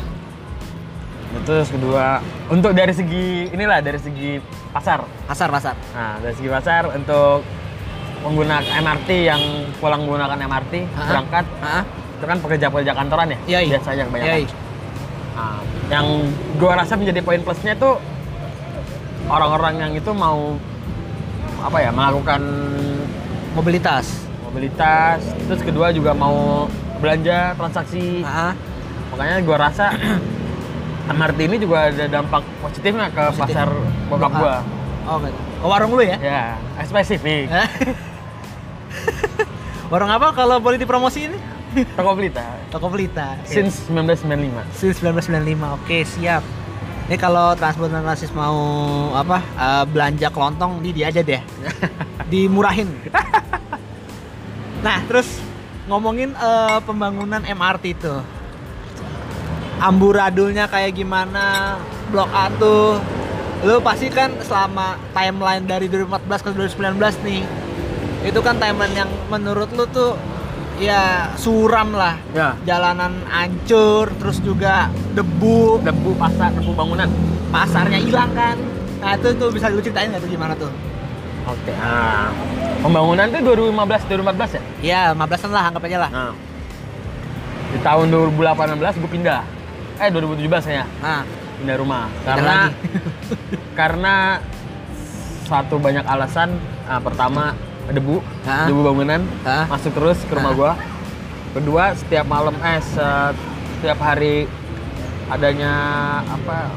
Terus 1.44 1.68
kedua, 1.68 2.24
untuk 2.48 2.72
dari 2.72 2.96
segi 2.96 3.52
inilah 3.52 3.84
dari 3.84 4.00
segi 4.00 4.40
pasar. 4.72 5.04
Pasar 5.28 5.52
pasar. 5.52 5.76
Nah, 5.92 6.16
dari 6.24 6.32
segi 6.32 6.48
pasar 6.48 6.88
untuk 6.90 7.44
menggunakan 8.24 8.64
MRT 8.82 9.10
yang 9.22 9.42
pulang 9.78 10.02
menggunakan 10.08 10.40
MRT 10.40 10.74
Ah. 10.96 11.06
berangkat 11.06 11.46
Heeh. 11.46 11.84
itu 12.16 12.26
kan 12.26 12.38
pekerja-pekerja 12.40 12.92
kantoran 12.96 13.28
ya 13.30 13.38
Iya, 13.46 13.60
iya. 13.62 13.72
biasanya 13.78 14.04
kebanyakan. 14.08 14.32
Iya. 14.32 14.38
iya. 14.42 14.56
Nah, 15.36 15.58
yang 15.92 16.06
gua 16.56 16.74
rasa 16.80 16.96
menjadi 16.96 17.20
poin 17.22 17.44
plusnya 17.44 17.76
itu 17.76 17.92
orang-orang 19.28 19.74
yang 19.78 19.92
itu 19.94 20.12
mau 20.12 20.56
apa 21.60 21.78
ya 21.78 21.92
melakukan 21.92 22.42
Mobilitas. 23.56 24.25
Mobilitas, 24.56 25.20
terus 25.52 25.60
kedua 25.60 25.92
juga 25.92 26.16
mau 26.16 26.72
belanja 27.04 27.52
transaksi. 27.60 28.24
Heeh. 28.24 28.54
Makanya 29.12 29.36
gua 29.44 29.58
rasa 29.68 29.92
MRT 31.12 31.40
ini 31.52 31.60
juga 31.60 31.92
ada 31.92 32.08
dampak 32.08 32.40
positifnya 32.64 33.12
ke 33.12 33.36
Positif. 33.36 33.52
pasar 33.52 33.68
bokap 34.08 34.32
Blok 34.32 34.32
A. 34.32 34.40
gua. 34.40 34.56
Oh. 35.06 35.20
Ke 35.20 35.68
warung 35.68 35.92
lu 35.92 36.08
ya? 36.08 36.18
Ya, 36.24 36.44
spesifik. 36.88 37.52
warung 39.92 40.08
apa 40.08 40.32
kalau 40.32 40.64
boleh 40.64 40.80
dipromosi 40.80 41.28
ini? 41.28 41.38
Toko 41.84 42.16
Pelita. 42.16 42.48
Toko 42.74 42.88
Pelita. 42.88 43.36
Since 43.44 43.92
1995. 43.92 44.72
Since 44.72 45.04
1995. 45.04 45.84
Oke, 45.84 46.08
siap. 46.08 46.42
Ini 47.06 47.22
kalau 47.22 47.54
transport 47.54 47.92
rasis 47.92 48.32
mau 48.34 48.56
apa 49.14 49.38
eh, 49.44 49.84
belanja 49.86 50.32
kelontong 50.32 50.80
di 50.80 50.96
dia 50.96 51.12
aja 51.12 51.20
deh. 51.22 51.44
Dimurahin. 52.32 52.90
Nah, 54.86 55.02
terus 55.04 55.26
ngomongin 55.86 56.30
eh, 56.32 56.80
pembangunan 56.82 57.42
MRT 57.42 57.84
itu. 57.92 58.16
Amburadulnya 59.76 60.72
kayak 60.72 60.96
gimana? 60.96 61.76
Blok 62.08 62.32
A 62.32 62.48
tuh. 62.56 63.02
Lu 63.62 63.82
pasti 63.82 64.08
kan 64.08 64.32
selama 64.40 64.96
timeline 65.12 65.66
dari 65.66 65.90
2014 65.90 66.46
ke 66.46 66.50
2019 66.54 66.96
nih. 67.26 67.44
Itu 68.24 68.40
kan 68.40 68.56
timeline 68.56 68.96
yang 68.96 69.12
menurut 69.28 69.74
lu 69.74 69.84
tuh 69.86 70.16
ya 70.76 71.32
suram 71.40 71.96
lah 71.96 72.20
Ya. 72.36 72.52
jalanan 72.68 73.24
hancur 73.32 74.12
terus 74.20 74.44
juga 74.44 74.92
debu 75.16 75.80
Debu 75.80 76.20
pasar, 76.20 76.52
debu 76.52 76.76
bangunan. 76.76 77.08
pasarnya 77.48 77.96
hilang 77.96 78.28
kan 78.36 78.60
nah 79.00 79.16
itu 79.16 79.32
tuh 79.40 79.48
bisa 79.56 79.72
lu 79.72 79.80
ceritain 79.80 80.12
nggak 80.12 80.20
tuh 80.20 80.28
gimana 80.28 80.52
tuh 80.52 80.68
Oke. 81.46 81.72
Nah, 81.78 82.34
pembangunan 82.82 83.26
itu 83.30 83.40
2015 83.42 84.10
2014 84.10 84.58
ya? 84.58 84.62
ya 84.82 85.02
15an 85.14 85.50
lah 85.54 85.64
anggap 85.70 85.84
aja 85.86 85.98
lah 86.02 86.10
Nah. 86.10 86.34
Di 87.70 87.80
tahun 87.84 88.06
2018 88.10 89.02
gue 89.02 89.12
pindah. 89.12 89.42
Eh 89.96 90.10
2017 90.10 90.66
kayaknya 90.66 90.86
nah 91.00 91.22
pindah 91.56 91.76
rumah. 91.80 92.04
Pindah 92.10 92.26
Karena 92.26 92.56
lagi. 92.58 92.74
karena 93.80 94.14
satu 95.46 95.76
banyak 95.78 96.06
alasan. 96.06 96.58
Nah, 96.86 97.00
pertama 97.02 97.54
debu, 97.86 98.18
Hah? 98.46 98.66
debu 98.66 98.82
bangunan 98.82 99.22
Hah? 99.46 99.70
masuk 99.70 99.94
terus 99.94 100.18
ke 100.26 100.34
rumah 100.34 100.52
Hah? 100.54 100.58
gua. 100.58 100.72
Kedua, 101.56 101.84
setiap 101.96 102.26
malam 102.28 102.58
eh 102.60 102.82
setiap 102.82 104.00
hari 104.02 104.50
adanya 105.30 105.72
apa 106.26 106.70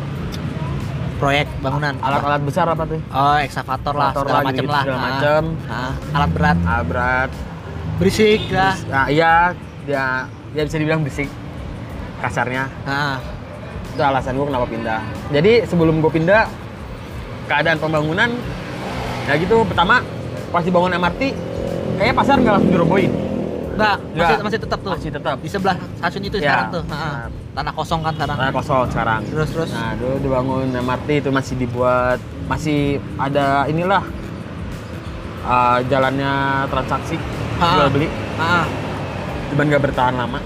proyek 1.18 1.46
bangunan 1.58 1.94
alat-alat 1.98 2.40
besar 2.40 2.64
apa 2.64 2.82
tuh? 2.84 3.00
oh 3.04 3.36
ekskavator 3.36 3.92
lah 3.92 4.10
segala 4.12 4.48
gitu, 4.48 4.64
lah 4.64 4.82
segala 4.82 4.96
Nah, 4.96 5.04
macem. 5.04 5.42
nah, 5.64 5.92
alat 6.12 6.30
berat 6.30 6.58
Ah, 6.62 6.82
berat. 6.82 7.30
berisik 7.98 8.40
lah 8.48 8.74
Nah, 8.86 9.06
iya, 9.08 9.32
ya, 9.84 10.04
ya 10.52 10.62
bisa 10.62 10.76
dibilang 10.76 11.02
berisik 11.02 11.26
kasarnya. 12.18 12.66
nah 12.82 13.18
Itu 13.88 14.00
alasan 14.00 14.34
gue 14.34 14.46
kenapa 14.46 14.66
pindah. 14.66 15.00
Jadi 15.28 15.66
sebelum 15.66 15.98
gue 15.98 16.12
pindah, 16.12 16.46
keadaan 17.46 17.76
pembangunan, 17.76 18.30
ya 19.26 19.34
gitu. 19.34 19.66
Pertama, 19.66 20.06
pas 20.48 20.62
dibangun 20.62 20.94
MRT, 20.94 21.34
kayaknya 21.96 22.14
pasar 22.14 22.38
nggak 22.38 22.54
langsung 22.54 22.72
dirobohin. 22.72 23.10
Enggak 23.78 23.96
masih 23.96 24.18
Nggak. 24.18 24.38
masih 24.42 24.58
tetap 24.60 24.78
tuh 24.80 24.90
Masih 24.90 25.10
tetap. 25.10 25.36
di 25.38 25.48
sebelah 25.48 25.76
stasiun 25.96 26.22
itu 26.24 26.36
Ya. 26.36 26.42
sekarang 26.42 26.66
tuh 26.68 26.82
Nah, 26.84 26.98
Nah. 26.98 27.26
tanah 27.54 27.72
kosong 27.72 28.00
kan 28.00 28.12
sekarang 28.12 28.36
Nah, 28.36 28.50
kosong 28.50 28.86
sekarang. 28.88 29.20
terus 29.24 29.48
terus 29.48 29.70
Nah, 29.70 29.90
dulu 29.94 30.14
dibangun 30.18 30.66
MRT 30.72 31.08
itu 31.18 31.30
masih 31.30 31.54
dibuat, 31.56 32.18
masih 32.44 32.80
ada 33.16 33.46
inilah 33.64 34.02
uh, 35.44 35.78
jalannya 35.84 36.32
transaksi 36.66 37.16
Ah. 37.56 37.74
jual 37.74 37.90
beli, 37.90 38.06
nah, 38.36 38.62
cuman 39.48 39.64
nggak 39.66 39.82
bertahan 39.84 40.14
lama. 40.16 40.38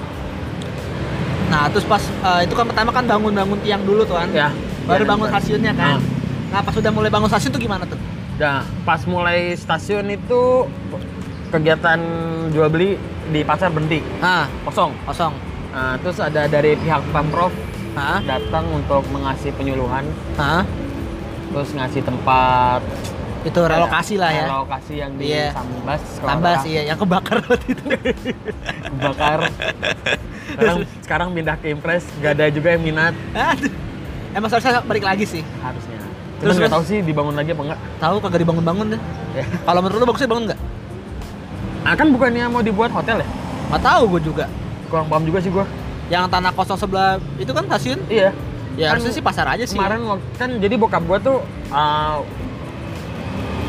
nah 1.47 1.69
terus 1.69 1.85
pas 1.85 2.01
eh, 2.01 2.41
itu 2.43 2.55
kan 2.55 2.65
pertama 2.65 2.89
kan 2.89 3.05
bangun-bangun 3.05 3.61
tiang 3.61 3.83
dulu 3.83 4.01
tuh 4.03 4.17
kan 4.17 4.33
Ya. 4.33 4.49
baru 4.83 5.05
Ya, 5.05 5.09
bangun 5.11 5.27
ya. 5.27 5.33
stasiunnya 5.33 5.73
kan 5.75 5.97
Ah. 5.97 6.03
nah 6.49 6.61
pas 6.61 6.73
udah 6.73 6.89
mulai 6.89 7.09
bangun 7.09 7.29
stasiun 7.29 7.53
tuh 7.53 7.61
gimana 7.61 7.85
tuh 7.85 8.01
Nah, 8.33 8.65
pas 8.83 8.99
mulai 9.05 9.53
stasiun 9.55 10.09
itu 10.09 10.65
kegiatan 11.53 12.01
jual 12.49 12.67
beli 12.67 12.97
di 13.29 13.41
pasar 13.43 13.69
berhenti, 13.69 14.01
nah 14.19 14.49
kosong. 14.65 14.93
kosong 15.05 15.35
Nah, 15.69 15.97
terus 15.97 16.19
ada 16.19 16.45
dari 16.45 16.77
pihak 16.77 17.01
Pemprov 17.09 17.49
Hah? 17.93 18.21
datang 18.21 18.69
untuk 18.71 19.01
mengasih 19.09 19.53
penyuluhan, 19.53 20.05
Hah? 20.35 20.65
terus 21.49 21.69
ngasih 21.71 22.01
tempat 22.03 22.81
itu 23.43 23.57
relokasi 23.59 24.15
lah 24.17 24.31
ya 24.31 24.45
relokasi 24.47 24.95
yang 24.97 25.13
di 25.17 25.29
Iya. 25.29 25.51
Sambas, 25.51 26.01
kalau 26.15 26.29
tambah 26.31 26.51
nggak 26.51 26.63
sih 26.63 26.73
ya 26.73 26.83
yang 26.85 26.97
kebakar 26.97 27.37
waktu 27.43 27.67
itu 27.69 27.85
salah, 27.89 29.01
bakar. 29.03 29.39
sekarang 30.47 30.77
sekarang 31.01 31.29
pindah 31.33 31.57
ke 31.57 31.67
Impres, 31.69 32.05
gak 32.19 32.33
ada 32.35 32.47
juga 32.49 32.69
yang 32.71 32.83
minat 32.83 33.15
Aduh. 33.33 33.73
emang 34.33 34.49
seharusnya 34.49 34.81
balik 34.83 35.03
lagi 35.03 35.25
sih 35.25 35.43
harusnya. 35.59 35.99
Terus, 36.39 36.53
Terus 36.53 36.55
nggak 36.61 36.73
tahu 36.75 36.85
sih 36.85 36.99
dibangun 37.01 37.33
lagi 37.33 37.51
apa 37.51 37.63
enggak. 37.65 37.81
tahu 37.97 38.17
kagak 38.19 38.41
dibangun-bangun 38.41 38.87
deh 38.91 39.01
Ya. 39.33 39.45
kalau 39.63 39.81
menurut 39.81 39.99
lu 39.99 40.07
bagusnya 40.07 40.29
bangun 40.29 40.45
nggak 40.47 40.61
Ah 41.83 41.93
kan 41.93 42.09
bukannya 42.09 42.47
mau 42.47 42.61
dibuat 42.61 42.91
hotel 42.91 43.19
ya? 43.19 43.29
nggak 43.69 43.83
tahu 43.83 44.03
gue 44.13 44.21
juga 44.23 44.45
Kurang 44.87 45.09
paham 45.09 45.25
juga 45.25 45.39
sih 45.39 45.49
gua. 45.49 45.65
yang 46.07 46.29
tanah 46.29 46.53
kosong 46.53 46.77
sebelah 46.77 47.17
itu 47.37 47.49
kan 47.49 47.65
stasiun 47.67 47.99
Iya. 48.07 48.31
ya 48.75 48.87
Kan 48.87 49.01
harusnya 49.01 49.13
sih 49.13 49.21
pasar 49.21 49.47
aja 49.49 49.65
sih 49.65 49.75
Kemarin 49.75 50.05
kan 50.35 50.51
jadi 50.57 50.75
bokap 50.77 51.03
gua 51.03 51.17
tuh 51.19 51.41
uh, 51.69 52.21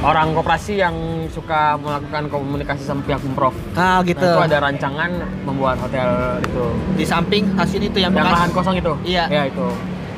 orang 0.04 0.36
koperasi 0.36 0.78
yang 0.78 0.92
suka 1.30 1.80
melakukan 1.80 2.28
komunikasi 2.28 2.84
sama 2.84 3.00
pihak 3.02 3.24
Pemprov. 3.24 3.56
nah 3.72 4.04
gitu 4.04 4.20
Nah, 4.20 4.36
itu 4.36 4.42
ada 4.46 4.58
rancangan 4.62 5.10
membuat 5.42 5.80
hotel 5.80 6.10
itu. 6.44 6.64
di 6.94 7.06
samping 7.06 7.48
stasiun 7.56 7.84
itu 7.86 7.98
yang 7.98 8.12
Yang 8.12 8.20
bekas 8.22 8.36
lahan 8.36 8.52
kosong 8.52 8.76
itu. 8.76 8.94
Iya. 9.06 9.26
Ya 9.32 9.42
itu. 9.48 9.64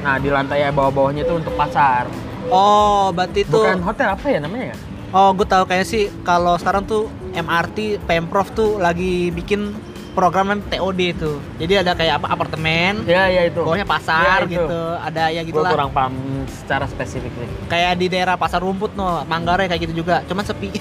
Nah, 0.01 0.17
di 0.17 0.29
lantai 0.29 0.65
bawah-bawahnya 0.69 1.21
itu 1.21 1.33
untuk 1.35 1.53
pasar. 1.53 2.09
oh 2.47 3.09
berarti 3.09 3.41
itu 3.41 3.53
Bukan 3.53 3.81
hotel 3.81 4.07
apa 4.07 4.25
ya 4.25 4.37
namanya 4.37 4.65
ya? 4.69 4.77
oh 5.11 5.29
gue 5.31 5.45
tahu 5.45 5.63
kayak 5.65 5.81
sih 5.83 6.09
kalau 6.21 6.57
sekarang 6.57 6.81
tuh 6.83 7.05
MRT 7.35 7.77
pemprov 8.01 8.47
tuh 8.49 8.77
lagi 8.77 9.29
bikin 9.29 9.75
program 10.11 10.63
TOD 10.63 10.99
itu. 11.11 11.31
Jadi 11.59 11.73
ada 11.75 11.91
kayak 11.91 12.17
apa 12.17 12.31
apartemen, 12.31 13.03
Ya 13.03 13.27
ya 13.27 13.45
itu. 13.45 13.59
bawahnya 13.59 13.83
pasar 13.83 14.39
Ya, 14.41 14.47
itu. 14.47 14.63
gitu. 14.63 14.81
Ada 14.95 15.23
ya 15.27 15.41
Gue 15.43 15.49
gitulah. 15.51 15.71
kurang 15.75 15.91
paham 15.91 16.15
secara 16.47 16.87
spesifik 16.87 17.35
sih. 17.35 17.49
Kayak 17.67 17.99
di 17.99 18.07
daerah 18.07 18.39
Pasar 18.39 18.63
Rumput 18.63 18.95
no, 18.95 19.03
Manggarai 19.25 19.67
kayak 19.67 19.83
gitu 19.83 20.01
juga. 20.01 20.23
Cuman 20.23 20.41
sepi. 20.41 20.71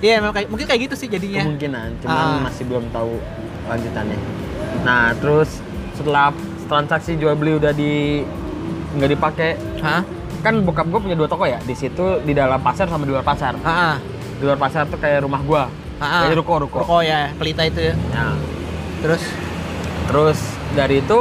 Iya, 0.00 0.18
memang 0.18 0.32
kayak 0.32 0.48
mungkin 0.48 0.64
kayak 0.64 0.80
gitu 0.88 0.94
sih 0.96 1.08
jadinya. 1.08 1.44
Kemungkinan, 1.44 1.88
cuman 2.00 2.16
Ah. 2.16 2.40
masih 2.42 2.64
belum 2.64 2.88
tahu 2.88 3.20
lanjutannya. 3.66 4.18
Nah, 4.82 5.12
terus 5.14 5.60
setelah 5.92 6.32
transaksi 6.66 7.14
jual 7.14 7.36
beli 7.36 7.54
udah 7.54 7.70
di 7.70 8.24
nggak 8.92 9.10
dipakai, 9.10 9.50
Hah? 9.78 10.02
kan 10.40 10.58
bokap 10.58 10.88
gue 10.88 11.00
punya 11.02 11.14
dua 11.14 11.28
toko 11.28 11.44
ya. 11.44 11.60
Di 11.60 11.72
situ 11.72 12.20
di 12.20 12.32
dalam 12.32 12.58
pasar 12.58 12.88
sama 12.88 13.04
di 13.04 13.12
luar 13.12 13.22
pasar. 13.22 13.54
Heeh. 13.56 13.94
Di 14.42 14.50
luar 14.50 14.58
pasar 14.58 14.90
tuh 14.90 14.98
kayak 14.98 15.22
rumah 15.22 15.38
gua. 15.40 15.70
Heeh. 15.96 16.22
Kayak 16.26 16.36
ruko 16.36 16.52
ruko. 16.58 16.76
Rokok 16.82 17.02
ya, 17.06 17.30
pelita 17.32 17.62
itu 17.62 17.78
ya. 17.80 17.94
Nah, 18.10 18.34
Terus 18.98 19.22
terus 20.04 20.38
dari 20.72 20.98
itu 20.98 21.18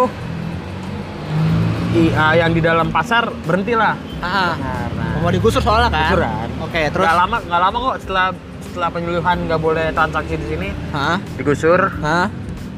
i- 1.93 2.13
ah, 2.13 2.33
yang 2.33 2.49
di 2.49 2.61
dalam 2.61 2.89
pasar 2.89 3.29
berhentilah. 3.45 3.93
Heeh. 4.19 4.51
Karena 4.57 5.05
Mau 5.17 5.29
digusur 5.29 5.61
soalnya 5.61 5.89
kan? 5.91 6.09
Gusuran. 6.09 6.47
Oke, 6.61 6.81
terus 6.89 7.05
nggak 7.05 7.17
lama 7.19 7.37
nggak 7.39 7.61
lama 7.61 7.77
kok 7.79 7.95
setelah 8.01 8.27
setelah 8.63 8.89
penyuluhan 8.89 9.37
nggak 9.45 9.59
boleh 9.59 9.85
transaksi 9.91 10.33
di 10.33 10.45
sini 10.47 10.69
Hah? 10.89 11.19
digusur 11.35 11.91
Hah? 11.99 12.25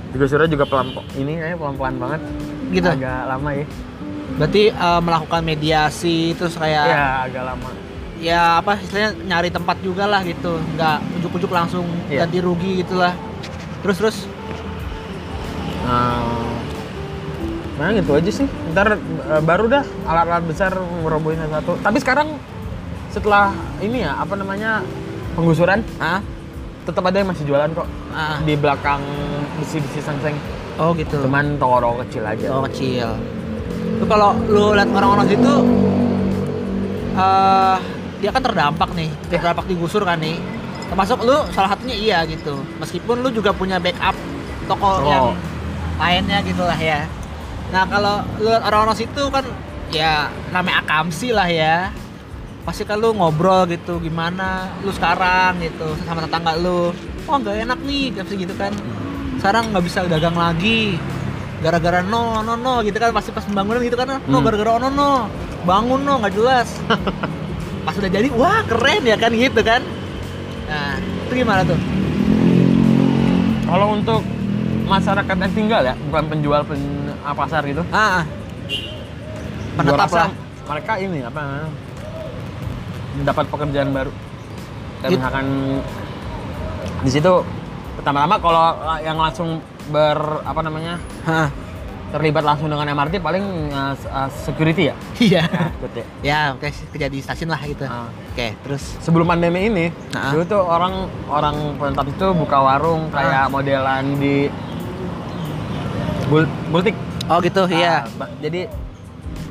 digusurnya 0.10 0.50
juga 0.50 0.66
pelan 0.66 0.90
ini 1.14 1.38
ya 1.38 1.54
pelan 1.54 1.76
pelan 1.78 1.96
banget 1.96 2.22
Gitu. 2.74 2.90
agak 2.90 3.20
lama 3.30 3.50
ya 3.54 3.66
Berarti 4.34 4.64
eh, 4.68 5.00
melakukan 5.00 5.42
mediasi 5.46 6.34
terus 6.34 6.58
kayak 6.58 6.84
ya 6.84 7.06
agak 7.24 7.44
lama 7.46 7.70
ya 8.24 8.64
apa 8.64 8.80
istilahnya 8.80 9.12
nyari 9.28 9.52
tempat 9.52 9.78
juga 9.84 10.08
lah 10.08 10.24
gitu. 10.24 10.56
Nggak 10.80 10.98
ujuk-ujuk 11.20 11.52
langsung 11.52 11.84
Iya. 12.08 12.24
ganti 12.24 12.40
rugi 12.40 12.80
gitulah. 12.80 13.12
Terus 13.84 13.98
terus? 14.00 14.18
Nah 15.84 16.24
nah 17.76 17.92
gitu 17.92 18.16
aja 18.16 18.32
sih. 18.32 18.48
Ntar 18.72 18.96
eh, 18.96 19.42
baru 19.44 19.68
dah 19.68 19.84
alat-alat 20.08 20.46
besar 20.48 20.72
ngerobohin 20.72 21.44
satu. 21.52 21.76
Tapi 21.84 21.98
sekarang 22.00 22.40
setelah 23.12 23.52
ini 23.84 24.08
ya 24.08 24.16
apa 24.18 24.34
namanya 24.40 24.82
penggusuran 25.36 25.84
ah 26.00 26.24
tetap 26.88 27.04
ada 27.04 27.20
yang 27.20 27.30
masih 27.30 27.44
jualan 27.44 27.70
kok. 27.76 27.88
Ah. 28.16 28.40
Di 28.40 28.56
belakang 28.56 29.04
besi-besi 29.60 30.00
sengseng 30.00 30.40
oh 30.80 30.96
gitu. 30.96 31.20
Cuman 31.20 31.60
toko-toko 31.60 32.08
kecil 32.08 32.24
aja. 32.24 32.48
Oh 32.56 32.64
kecil. 32.72 33.20
Tuh 34.00 34.08
kalau 34.08 34.32
lu 34.48 34.72
lihat 34.72 34.88
orang-orang 34.96 35.28
situ 35.28 35.54
eh 37.14 37.78
dia 38.24 38.32
kan 38.32 38.40
terdampak 38.40 38.88
nih 38.96 39.12
terdampak 39.28 39.68
digusur 39.68 40.08
kan 40.08 40.16
nih. 40.16 40.40
Termasuk 40.88 41.20
lu 41.22 41.36
salah 41.52 41.76
satunya 41.76 41.96
iya 41.96 42.18
gitu. 42.24 42.56
Meskipun 42.80 43.20
lu 43.20 43.30
juga 43.30 43.52
punya 43.52 43.76
backup 43.78 44.16
toko 44.64 44.88
Oh. 44.88 45.04
yang 45.04 45.26
lainnya 46.00 46.40
gitu 46.42 46.64
lah 46.64 46.80
ya. 46.80 47.04
Nah 47.70 47.84
kalau 47.84 48.24
lu 48.40 48.48
orang-orang 48.48 48.96
situ 48.96 49.28
kan 49.28 49.44
ya 49.92 50.32
namanya 50.50 50.80
akamsi 50.82 51.36
lah 51.36 51.52
ya. 51.52 51.92
Pasti 52.64 52.88
kan 52.88 52.96
lu 52.96 53.12
ngobrol 53.12 53.68
gitu 53.68 54.00
gimana 54.00 54.72
lu 54.80 54.94
sekarang 54.96 55.60
gitu 55.60 55.92
sama 56.08 56.24
tetangga 56.24 56.56
lu. 56.56 56.96
Oh 57.28 57.36
nggak 57.36 57.68
enak 57.68 57.80
nih 57.84 58.16
kayak 58.16 58.40
gitu 58.40 58.54
kan. 58.56 58.72
Sekarang 59.44 59.76
nggak 59.76 59.84
bisa 59.84 60.08
dagang 60.08 60.40
lagi. 60.40 60.96
Gara-gara 61.60 62.00
no 62.00 62.40
no 62.40 62.56
no 62.56 62.80
gitu 62.80 62.96
kan 62.96 63.12
pasti 63.12 63.36
pas 63.36 63.44
pembangunan 63.44 63.84
gitu 63.84 64.00
kan. 64.00 64.20
No 64.24 64.40
Hmm. 64.40 64.46
gara-gara 64.46 64.78
oh, 64.78 64.80
no 64.80 64.88
no. 64.88 65.12
Bangun 65.64 66.04
no 66.04 66.20
nggak 66.20 66.34
jelas 66.36 66.70
pas 67.84 67.96
udah 67.96 68.12
jadi 68.12 68.28
wah 68.34 68.64
keren 68.64 69.04
ya 69.04 69.16
kan 69.16 69.32
gitu 69.32 69.60
kan 69.60 69.82
nah 70.68 70.96
itu 71.28 71.34
gimana 71.36 71.62
tuh 71.64 71.80
Kalau 73.64 73.90
untuk 73.90 74.22
masyarakat 74.86 75.34
yang 75.34 75.54
tinggal 75.58 75.82
ya, 75.82 75.98
bukan 76.06 76.30
penjual 76.30 76.62
pen, 76.62 76.78
ah, 77.26 77.34
pasar 77.34 77.66
gitu. 77.66 77.82
ah 77.90 78.22
ah. 78.22 78.24
Penetap 79.74 80.14
lah 80.14 80.30
Mereka 80.70 80.94
ini 81.02 81.26
apa 81.26 81.42
mendapat 83.18 83.46
pekerjaan 83.50 83.90
baru. 83.90 84.12
Kayak 85.02 85.10
Gitu. 85.10 85.18
misalkan 85.18 85.46
di 87.02 87.10
situ 87.10 87.34
pertama-tama 87.98 88.36
kalau 88.38 88.62
yang 89.02 89.18
langsung 89.18 89.58
ber 89.90 90.46
apa 90.46 90.62
namanya 90.62 91.02
Hah. 91.26 91.50
Terlibat 92.14 92.46
langsung 92.46 92.70
dengan 92.70 92.86
MRT 92.88 93.18
paling 93.18 93.42
uh, 93.68 93.98
uh, 94.06 94.30
security 94.30 94.88
ya. 94.88 94.96
iya 95.28 95.42
Nah, 95.44 95.74
ikut 95.74 95.92
ya. 95.92 96.06
ya 96.22 96.40
oke 96.54 96.70
kerja 96.94 97.08
di 97.08 97.20
stasiun 97.20 97.50
lah 97.50 97.58
gitu 97.60 97.84
Ah. 97.84 98.06
oke 98.06 98.48
terus 98.62 98.84
Sebelum 99.00 99.26
pandemi 99.26 99.66
ini, 99.66 99.90
Nah. 100.12 100.30
dulu 100.30 100.44
tuh 100.46 100.62
orang 100.62 100.94
orang 101.26 101.56
penetap 101.76 102.06
itu 102.08 102.28
buka 102.32 102.58
warung 102.60 103.10
kayak 103.10 103.50
modelan 103.50 104.14
di 104.16 104.46
Bul 106.26 106.46
Bultik. 106.70 106.94
oh 107.26 107.38
gitu 107.40 107.66
iya 107.68 108.04
Ah, 108.04 108.14
ba- 108.16 108.34
jadi 108.38 108.70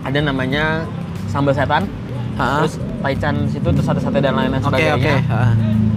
ada 0.02 0.18
namanya 0.20 0.86
sambal 1.26 1.50
setan, 1.52 1.86
Hah? 2.34 2.60
terus 2.60 2.74
taichan 3.00 3.46
situ 3.46 3.64
terus 3.64 3.86
ada 3.86 3.98
sate 3.98 4.18
dan 4.18 4.34
lain-lain 4.34 4.60
oke 4.60 4.70
oke 4.70 4.78
sebagainya. 4.78 5.18
ah. 5.28 5.52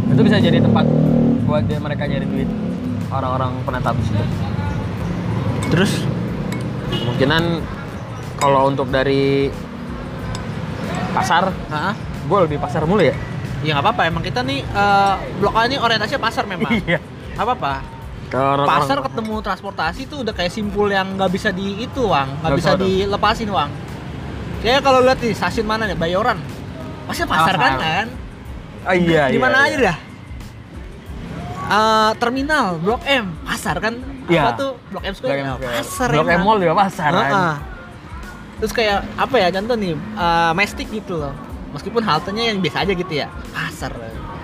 Itu 0.08 0.21
bisa 0.21 0.38
jadi 0.38 0.58
tempat 0.60 0.86
buat 1.43 1.62
dia, 1.63 1.78
mereka 1.78 2.06
nyari 2.06 2.25
duit 2.25 2.49
orang-orang 3.08 3.54
penetap 3.62 3.93
di 3.95 4.04
situ. 4.04 4.23
terus 5.67 5.91
Kemungkinan 6.88 7.43
kalau 8.36 8.67
untuk 8.67 8.88
dari 8.88 9.50
pasar, 11.12 11.50
Hah? 11.67 11.93
gue 12.21 12.39
lebih 12.41 12.58
pasar 12.58 12.84
mulu 12.84 13.02
ya. 13.02 13.15
ya 13.62 13.71
nggak 13.71 13.84
apa-apa 13.84 14.02
emang 14.06 14.21
kita 14.21 14.41
nih 14.41 14.62
eh, 14.62 15.13
blok 15.38 15.54
A 15.54 15.65
ini 15.65 15.76
orientasinya 15.76 16.21
pasar 16.21 16.43
memang 16.43 16.69
Iya. 16.84 17.00
apa-apa 17.34 17.82
Kalau 18.28 18.62
pasar 18.63 19.00
orang- 19.00 19.06
ketemu 19.08 19.36
transportasi 19.39 20.02
itu 20.04 20.15
udah 20.21 20.34
kayak 20.34 20.50
simpul 20.50 20.86
yang 20.88 21.13
nggak 21.13 21.32
bisa 21.32 21.50
di 21.50 21.80
itu 21.80 22.02
wang 22.04 22.30
nggak 22.39 22.52
bisa 22.54 22.71
dong. 22.74 22.84
dilepasin 22.84 23.48
wang 23.48 23.69
ya 24.62 24.78
kalau 24.80 25.02
lihat 25.02 25.17
di 25.17 25.32
stasiun 25.32 25.63
mana 25.63 25.86
nih 25.86 25.93
Bayoran 25.93 26.38
pasti 27.06 27.24
pasar 27.24 27.54
kan 27.54 27.71
Pasar. 27.71 27.80
kan 27.80 28.08
Ah, 28.84 28.93
iya, 28.93 29.24
di 29.28 29.39
mana 29.39 29.58
iya, 29.60 29.65
aja 29.65 29.76
iya. 29.76 29.86
dah 29.88 29.98
Eh, 31.65 32.12
terminal 32.15 32.78
Blok 32.78 33.02
M 33.04 33.34
pasar 33.41 33.78
kan 33.80 33.98
Iya. 34.28 34.42
apa 34.44 34.52
tuh 34.56 34.72
Blok 34.90 35.04
M 35.04 35.14
Square 35.14 35.32
Blok 35.32 35.46
M 35.46 35.56
Square. 35.56 35.76
pasar 35.78 36.08
Blok 36.10 36.28
M. 36.28 36.42
Mall 36.42 36.58
juga 36.58 36.74
pasar 36.76 37.10
kan. 37.10 37.26
Heeh. 37.26 37.56
terus 38.56 38.72
kayak 38.72 39.00
apa 39.16 39.36
ya 39.36 39.48
contoh 39.52 39.76
nih 39.76 39.94
eh, 39.96 40.52
Mestik 40.54 40.88
gitu 40.90 41.14
loh 41.16 41.34
meskipun 41.72 42.02
haltenya 42.02 42.44
yang 42.50 42.58
biasa 42.58 42.78
aja 42.82 42.94
gitu 42.94 43.14
ya 43.14 43.28
pasar 43.52 43.92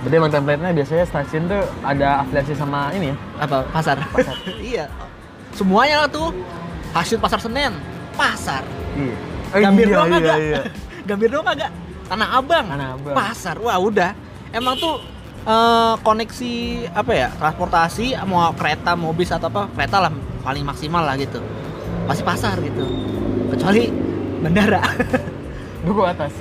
Berarti 0.02 0.15
emang 0.17 0.34
template-nya 0.34 0.74
biasanya 0.74 1.06
stasiun 1.06 1.46
tuh 1.46 1.62
ada 1.82 2.26
afiliasi 2.26 2.58
sama 2.58 2.89
ini 2.91 3.13
ya? 3.13 3.15
apa 3.38 3.62
pasar, 3.70 4.02
Pasar. 4.10 4.34
iya 4.65 4.89
semuanya 5.52 6.02
lah 6.02 6.10
tuh 6.10 6.34
hasil 6.91 7.17
pasar 7.17 7.38
Senen 7.38 7.74
pasar 8.13 8.65
Iya. 8.91 9.15
Gambir 9.54 9.86
iya, 9.86 9.94
doang 9.94 10.10
iya, 10.10 10.17
agak 10.20 10.38
iya. 10.39 10.62
Gambir 11.08 11.30
doang 11.30 11.48
agak 11.48 11.70
Tanah 12.06 12.28
Abang 12.34 12.65
Tanah 12.67 12.88
Abang. 12.94 13.13
pasar 13.13 13.56
wah 13.58 13.78
udah 13.78 14.12
emang 14.52 14.76
tuh 14.76 15.00
eh, 15.43 15.93
koneksi 15.99 16.54
apa 16.91 17.12
ya 17.12 17.27
transportasi 17.34 18.13
mau 18.23 18.51
kereta 18.54 18.93
mau 18.93 19.12
bis 19.12 19.30
atau 19.30 19.47
apa 19.47 19.69
kereta 19.71 19.97
lah 19.99 20.12
paling 20.41 20.63
maksimal 20.63 21.01
lah 21.01 21.15
gitu. 21.15 21.39
Pasti 22.06 22.21
pasar 22.21 22.58
gitu. 22.60 22.86
Kecuali 23.49 23.89
bandara. 24.41 24.82
Duku 25.86 26.01
atas. 26.06 26.34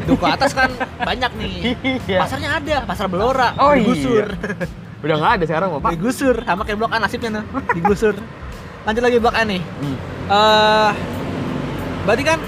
duku 0.00 0.24
atas 0.24 0.56
kan 0.56 0.72
banyak 1.08 1.28
nih. 1.36 1.76
Iya. 2.08 2.24
pasarnya 2.24 2.56
ada 2.56 2.76
pasar 2.88 3.04
Belora 3.06 3.52
Oh, 3.60 3.76
digusur 3.76 4.32
Udah 5.04 5.14
nggak 5.16 5.32
ada 5.36 5.44
sekarang, 5.44 5.68
Bapak. 5.76 5.92
digusur 5.92 6.36
sama 6.40 6.64
kayak 6.64 6.80
blok 6.80 6.92
A 6.92 6.98
nasibnya 6.98 7.40
tuh 7.40 7.44
digusur 7.76 8.16
lanjut 8.80 9.02
lagi 9.04 9.20
blok 9.20 9.36
A 9.36 9.44
nih. 9.44 9.60
Hmm. 9.60 9.96
eh 10.32 10.90
berarti 12.00 12.24
kan 12.24 12.40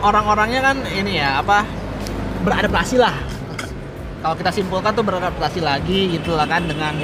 orang-orangnya 0.00 0.60
kan 0.64 0.76
ini 0.88 1.20
ya 1.20 1.44
apa 1.44 1.68
beradaptasi 2.42 2.96
lah 2.96 3.12
kalau 4.26 4.42
kita 4.42 4.50
simpulkan 4.50 4.90
tuh 4.90 5.06
beradaptasi 5.06 5.62
lagi 5.62 6.18
gitu 6.18 6.34
lah 6.34 6.50
kan 6.50 6.66
dengan 6.66 6.98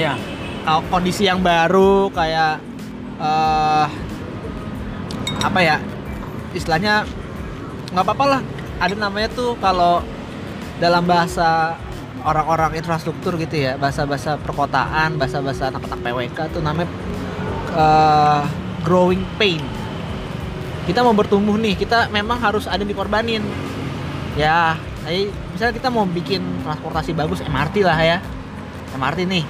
kalau 0.67 0.83
kondisi 0.91 1.31
yang 1.31 1.39
baru 1.39 2.11
kayak 2.11 2.59
eh 3.23 3.87
apa 5.39 5.59
ya 5.63 5.79
istilahnya 6.51 7.07
nggak 7.95 8.03
apa-apa 8.03 8.25
lah. 8.27 8.41
Ada 8.83 8.99
namanya 8.99 9.31
tuh 9.31 9.55
kalau 9.63 10.03
dalam 10.83 11.07
bahasa 11.07 11.79
orang-orang 12.27 12.83
infrastruktur 12.83 13.39
gitu 13.39 13.71
ya 13.71 13.79
bahasa-bahasa 13.79 14.35
perkotaan 14.43 15.15
bahasa-bahasa 15.15 15.71
anak-anak 15.71 16.03
PWK 16.03 16.39
tuh 16.51 16.59
namanya 16.59 16.91
eh, 17.71 18.43
growing 18.83 19.23
pain. 19.39 19.63
Kita 20.91 21.07
mau 21.07 21.15
bertumbuh 21.15 21.55
nih 21.55 21.79
kita 21.79 22.11
memang 22.11 22.43
harus 22.43 22.67
ada 22.67 22.83
yang 22.83 22.91
dikorbanin. 22.91 23.47
Ya 24.35 24.75
jadi 25.03 25.23
misalnya 25.55 25.75
kita 25.75 25.89
mau 25.91 26.07
bikin 26.07 26.43
transportasi 26.63 27.11
bagus 27.13 27.43
MRT 27.43 27.83
lah 27.83 27.99
ya. 27.99 28.19
MRT 28.95 29.21
nih. 29.27 29.45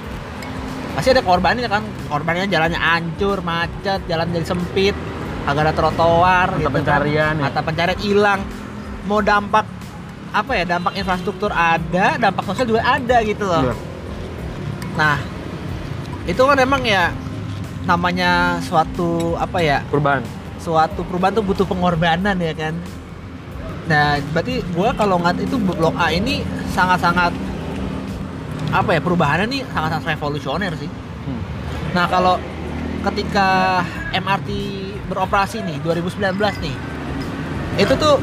Pasti 0.96 1.08
ada 1.12 1.22
korbannya 1.24 1.68
kan. 1.68 1.84
Korbannya 2.08 2.48
jalannya 2.48 2.80
hancur 2.80 3.44
macet 3.44 4.00
jalan 4.08 4.32
jadi 4.32 4.46
sempit 4.48 4.96
agak 5.42 5.68
ada 5.68 5.72
trotoar 5.74 6.48
Mata 6.54 6.58
gitu 6.58 6.68
kan. 6.70 6.76
pencarian 6.78 7.34
ya. 7.36 7.42
mata 7.44 7.60
pencarian 7.60 8.00
hilang. 8.00 8.40
Mau 9.04 9.20
dampak 9.20 9.66
apa 10.32 10.52
ya 10.56 10.64
dampak 10.64 10.96
infrastruktur 10.96 11.52
ada 11.52 12.16
dampak 12.16 12.42
sosial 12.48 12.66
juga 12.72 12.82
ada 12.88 13.16
gitu 13.20 13.44
loh. 13.44 13.68
Iya. 13.68 13.74
Nah, 14.96 15.16
itu 16.24 16.40
kan 16.40 16.56
emang 16.56 16.80
ya 16.86 17.12
namanya 17.82 18.62
suatu 18.62 19.34
apa 19.36 19.58
ya 19.58 19.82
perubahan. 19.90 20.22
suatu 20.62 21.02
perubahan 21.02 21.34
tuh 21.34 21.44
butuh 21.44 21.66
pengorbanan 21.66 22.38
ya 22.38 22.54
kan 22.54 22.78
nah 23.90 24.14
berarti 24.30 24.62
gua 24.72 24.94
kalau 24.94 25.18
ngat 25.18 25.42
itu 25.42 25.58
blok 25.58 25.94
A 25.98 26.14
ini 26.14 26.46
sangat-sangat 26.70 27.34
apa 28.72 28.90
ya 28.96 29.00
perubahannya 29.02 29.46
nih 29.50 29.62
sangat-sangat 29.68 30.16
revolusioner 30.16 30.72
sih. 30.78 30.88
Hmm. 30.88 31.42
nah 31.92 32.06
kalau 32.08 32.40
ketika 33.02 33.82
MRT 34.14 34.48
beroperasi 35.10 35.60
nih 35.66 35.76
2019 35.82 36.38
nih 36.62 36.76
itu 37.82 37.94
tuh 37.98 38.20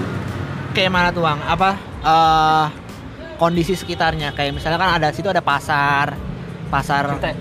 kayak 0.73 0.91
mana 0.93 1.09
tuh 1.09 1.25
bang? 1.25 1.39
Apa 1.43 1.69
eh, 2.05 2.65
kondisi 3.41 3.73
sekitarnya? 3.73 4.31
Kayak 4.37 4.57
misalnya 4.57 4.79
kan 4.79 4.91
ada 5.01 5.07
situ 5.11 5.27
ada 5.29 5.41
pasar 5.41 6.13
pasar 6.69 7.17
Cete. 7.17 7.33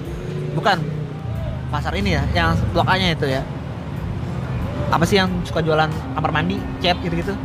bukan 0.56 0.80
pasar 1.68 1.92
ini 2.00 2.16
ya 2.16 2.24
yang 2.32 2.56
blok 2.72 2.88
A 2.88 2.96
nya 2.96 3.12
itu 3.12 3.28
ya. 3.28 3.44
Apa 4.88 5.04
sih 5.04 5.20
yang 5.20 5.28
suka 5.44 5.60
jualan 5.60 5.92
kamar 6.16 6.32
mandi 6.32 6.56
cat 6.80 6.96
gitu 7.04 7.12
gitu 7.12 7.36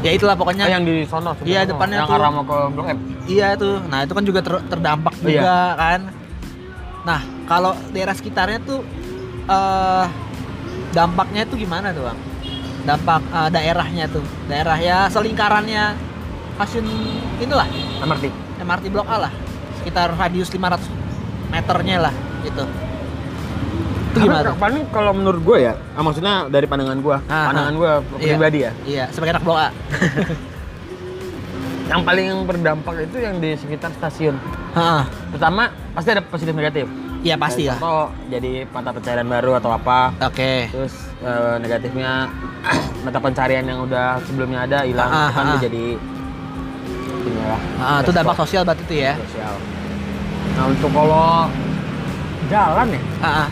ya 0.00 0.10
itulah 0.12 0.34
Oh, 0.34 0.38
pokoknya 0.38 0.64
yang 0.66 0.82
di 0.82 1.04
sono 1.04 1.32
Iya, 1.42 1.64
depannya 1.64 2.00
yang 2.00 2.08
tuh. 2.08 2.16
arah 2.16 2.30
mau 2.30 2.44
ke 2.44 2.56
blok 2.70 2.86
M 2.86 2.98
iya 3.26 3.48
tuh 3.54 3.80
nah 3.86 4.02
itu 4.02 4.12
kan 4.12 4.24
juga 4.24 4.40
ter- 4.40 4.64
terdampak 4.66 5.12
Iya. 5.18 5.40
juga 5.40 5.56
kan? 5.74 6.00
Nah 7.02 7.20
kalau 7.44 7.72
daerah 7.90 8.12
sekitarnya 8.12 8.58
tuh 8.60 8.80
eh 9.46 10.04
dampaknya 10.90 11.42
tuh 11.44 11.56
gimana 11.56 11.90
tuh 11.90 12.06
bang? 12.06 12.18
Dampak 12.84 13.22
eh, 13.24 13.48
daerahnya 13.50 14.04
tuh. 14.06 14.22
Daerah 14.46 14.76
ya 14.76 14.98
selingkarannya 15.06 15.94
stasiun 16.56 16.86
inilah. 17.38 17.66
MRT 18.00 18.24
MRT 18.58 18.84
Blok 18.88 19.06
A 19.06 19.16
lah. 19.20 19.32
Sekitar 19.78 20.10
radius 20.12 20.50
500 20.50 20.82
meternya 21.46 21.96
lah 22.00 22.14
gitu 22.42 22.66
itu 24.16 24.24
gimana 24.24 24.42
tuh? 24.42 24.56
Paling 24.56 24.82
kalau 24.88 25.12
menurut 25.12 25.40
gue 25.42 25.58
ya, 25.62 25.72
ah, 25.92 26.00
maksudnya 26.00 26.34
dari 26.46 26.64
pandangan 26.64 26.98
gue, 26.98 27.16
Ah, 27.26 27.44
pandangan 27.46 27.68
ah. 27.68 27.76
gue 27.76 27.90
Iya. 28.16 28.28
pribadi 28.30 28.58
ya, 28.58 28.72
iya 28.84 29.04
sebagai 29.10 29.32
anak 29.32 29.44
Blok 29.44 29.58
A 29.58 29.68
yang 31.86 32.02
paling 32.02 32.26
berdampak 32.42 32.94
itu 33.00 33.16
yang 33.20 33.38
di 33.38 33.54
sekitar 33.54 33.94
stasiun. 33.94 34.34
Heeh. 34.72 35.02
Pertama 35.30 35.62
pasti 35.92 36.08
ada 36.10 36.22
positif 36.22 36.50
negatif. 36.52 36.86
iya 37.20 37.34
pasti 37.34 37.66
lah 37.66 37.74
Contoh 37.76 38.06
jadi 38.28 38.68
mata 38.68 38.90
pencarian 38.90 39.26
baru 39.26 39.52
atau 39.56 39.70
apa. 39.72 40.14
oke 40.20 40.52
Terus 40.68 40.94
eh, 41.20 41.54
negatifnya 41.58 42.30
mata 43.04 43.18
pencarian 43.18 43.62
yang 43.62 43.82
udah 43.82 44.18
sebelumnya 44.22 44.62
ada 44.62 44.78
hilang, 44.82 45.10
Ah, 45.10 45.30
kan 45.30 45.46
ah, 45.48 45.58
jadi 45.58 45.98
ini 47.22 47.40
lah. 47.40 47.60
Ah, 47.76 47.98
itu 47.98 48.10
dampak 48.10 48.36
sosial 48.36 48.62
berarti 48.62 48.82
itu 48.84 48.94
ya 49.00 49.14
sosial. 49.20 49.54
Nah 50.54 50.64
untuk 50.66 50.90
kalau 50.90 51.50
jalan 52.46 52.86
ya, 52.88 53.00
Ah, 53.18 53.28
ah. 53.42 53.48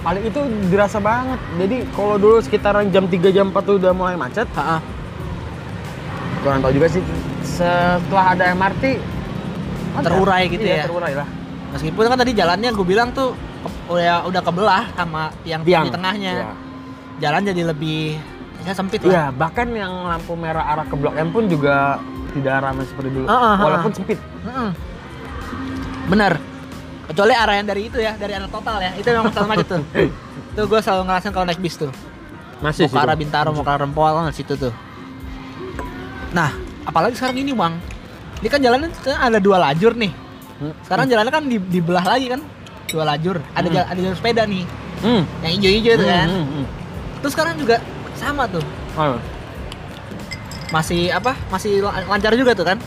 Paling 0.00 0.22
itu 0.24 0.40
dirasa 0.66 0.96
banget. 0.96 1.40
Jadi 1.56 1.76
kalau 1.90 2.16
dulu 2.16 2.36
sekitaran 2.38 2.88
jam 2.88 3.04
3 3.04 3.28
jam 3.28 3.46
4 3.48 3.60
tuh 3.60 3.76
udah 3.76 3.92
mulai 3.92 4.14
macet, 4.14 4.48
Ah, 4.52 4.76
ah. 4.76 4.80
kurang 6.40 6.60
tahu 6.60 6.72
juga 6.72 6.88
sih 6.88 7.02
setelah 7.42 8.32
ada 8.32 8.48
MRT 8.50 8.96
ada. 9.92 10.06
Terurai 10.06 10.42
gitu 10.48 10.64
Iya, 10.64 10.74
ya? 10.74 10.84
terurai 10.88 11.12
lah 11.12 11.28
meskipun 11.70 12.02
kan 12.02 12.16
tadi 12.16 12.32
jalannya 12.32 12.70
gue 12.72 12.86
bilang 12.86 13.12
tuh 13.12 13.36
udah 13.86 14.24
udah 14.24 14.40
kebelah 14.40 14.88
sama 14.90 15.28
tiang, 15.44 15.60
tiang 15.62 15.84
di 15.84 15.92
tengahnya 15.92 16.32
Iya. 16.32 16.48
jalan 17.20 17.40
jadi 17.44 17.62
lebih 17.68 18.16
ya 18.60 18.72
sempit 18.72 19.04
Iya, 19.04 19.28
lah 19.28 19.36
bahkan 19.36 19.68
yang 19.68 19.92
lampu 20.08 20.32
merah 20.32 20.64
arah 20.64 20.88
ke 20.88 20.96
Blok 20.96 21.12
M 21.12 21.28
pun 21.28 21.44
juga 21.44 22.00
tidak 22.32 22.56
ramai 22.64 22.88
seperti 22.88 23.08
dulu 23.12 23.26
Ah, 23.28 23.34
ah, 23.34 23.44
ah. 23.44 23.56
walaupun 23.60 23.92
sempit 23.92 24.16
Mm-mm. 24.40 24.70
bener 26.08 26.32
kecuali 27.10 27.34
arah 27.34 27.54
yang 27.54 27.66
dari 27.66 27.82
itu 27.84 27.98
ya 27.98 28.14
dari 28.14 28.32
arah 28.32 28.46
total 28.46 28.78
ya. 28.78 28.94
Itu 28.94 29.10
memang 29.10 29.30
selalu 29.30 29.48
macet 29.50 29.66
tuh 29.68 29.82
tuh 30.50 30.64
gue 30.66 30.80
selalu 30.80 31.02
ngerasain 31.04 31.32
kalau 31.32 31.46
naik 31.46 31.58
bis 31.58 31.74
tuh. 31.74 31.90
Masih 32.60 32.86
mau 32.86 32.92
ke 32.92 32.98
arah 33.00 33.16
Bintaro 33.16 33.50
mau 33.50 33.62
ke 33.62 33.70
arah 33.70 33.82
Rempol 33.82 34.10
kan 34.10 34.30
situ 34.30 34.54
tuh. 34.54 34.72
Nah 36.30 36.50
apalagi 36.84 37.14
sekarang 37.14 37.36
ini 37.36 37.50
bang. 37.50 37.74
Ini 38.40 38.48
kan 38.48 38.60
jalannya 38.60 38.88
ada 39.10 39.38
dua 39.38 39.58
lajur 39.60 39.92
nih. 39.94 40.12
Hmm. 40.60 40.76
sekarang 40.84 41.08
jalannya 41.08 41.32
kan 41.32 41.44
di- 41.44 41.68
dibelah 41.72 42.04
lagi 42.04 42.28
kan? 42.28 42.40
Dua 42.86 43.04
lajur. 43.04 43.40
Ada 43.52 43.64
Hmm. 43.64 43.74
jal- 43.74 43.88
ada 43.88 43.98
jalur 43.98 44.16
sepeda 44.16 44.42
nih. 44.44 44.64
Hmm. 45.00 45.22
yang 45.40 45.52
hijau-hijau 45.56 45.94
tuh 45.96 46.06
kan? 46.06 46.28
Hmm, 46.28 46.36
hmm, 46.36 46.48
hmm. 46.52 46.66
terus 47.24 47.32
sekarang 47.32 47.54
juga 47.56 47.76
sama 48.14 48.44
tuh. 48.44 48.60
Oh, 48.94 49.16
masih 50.70 51.10
apa? 51.10 51.32
Masih 51.48 51.80
la- 51.80 52.04
lancar 52.04 52.36
juga 52.36 52.52
tuh 52.52 52.66
kan? 52.66 52.78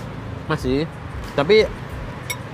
Masih. 0.46 0.86
Tapi 1.34 1.66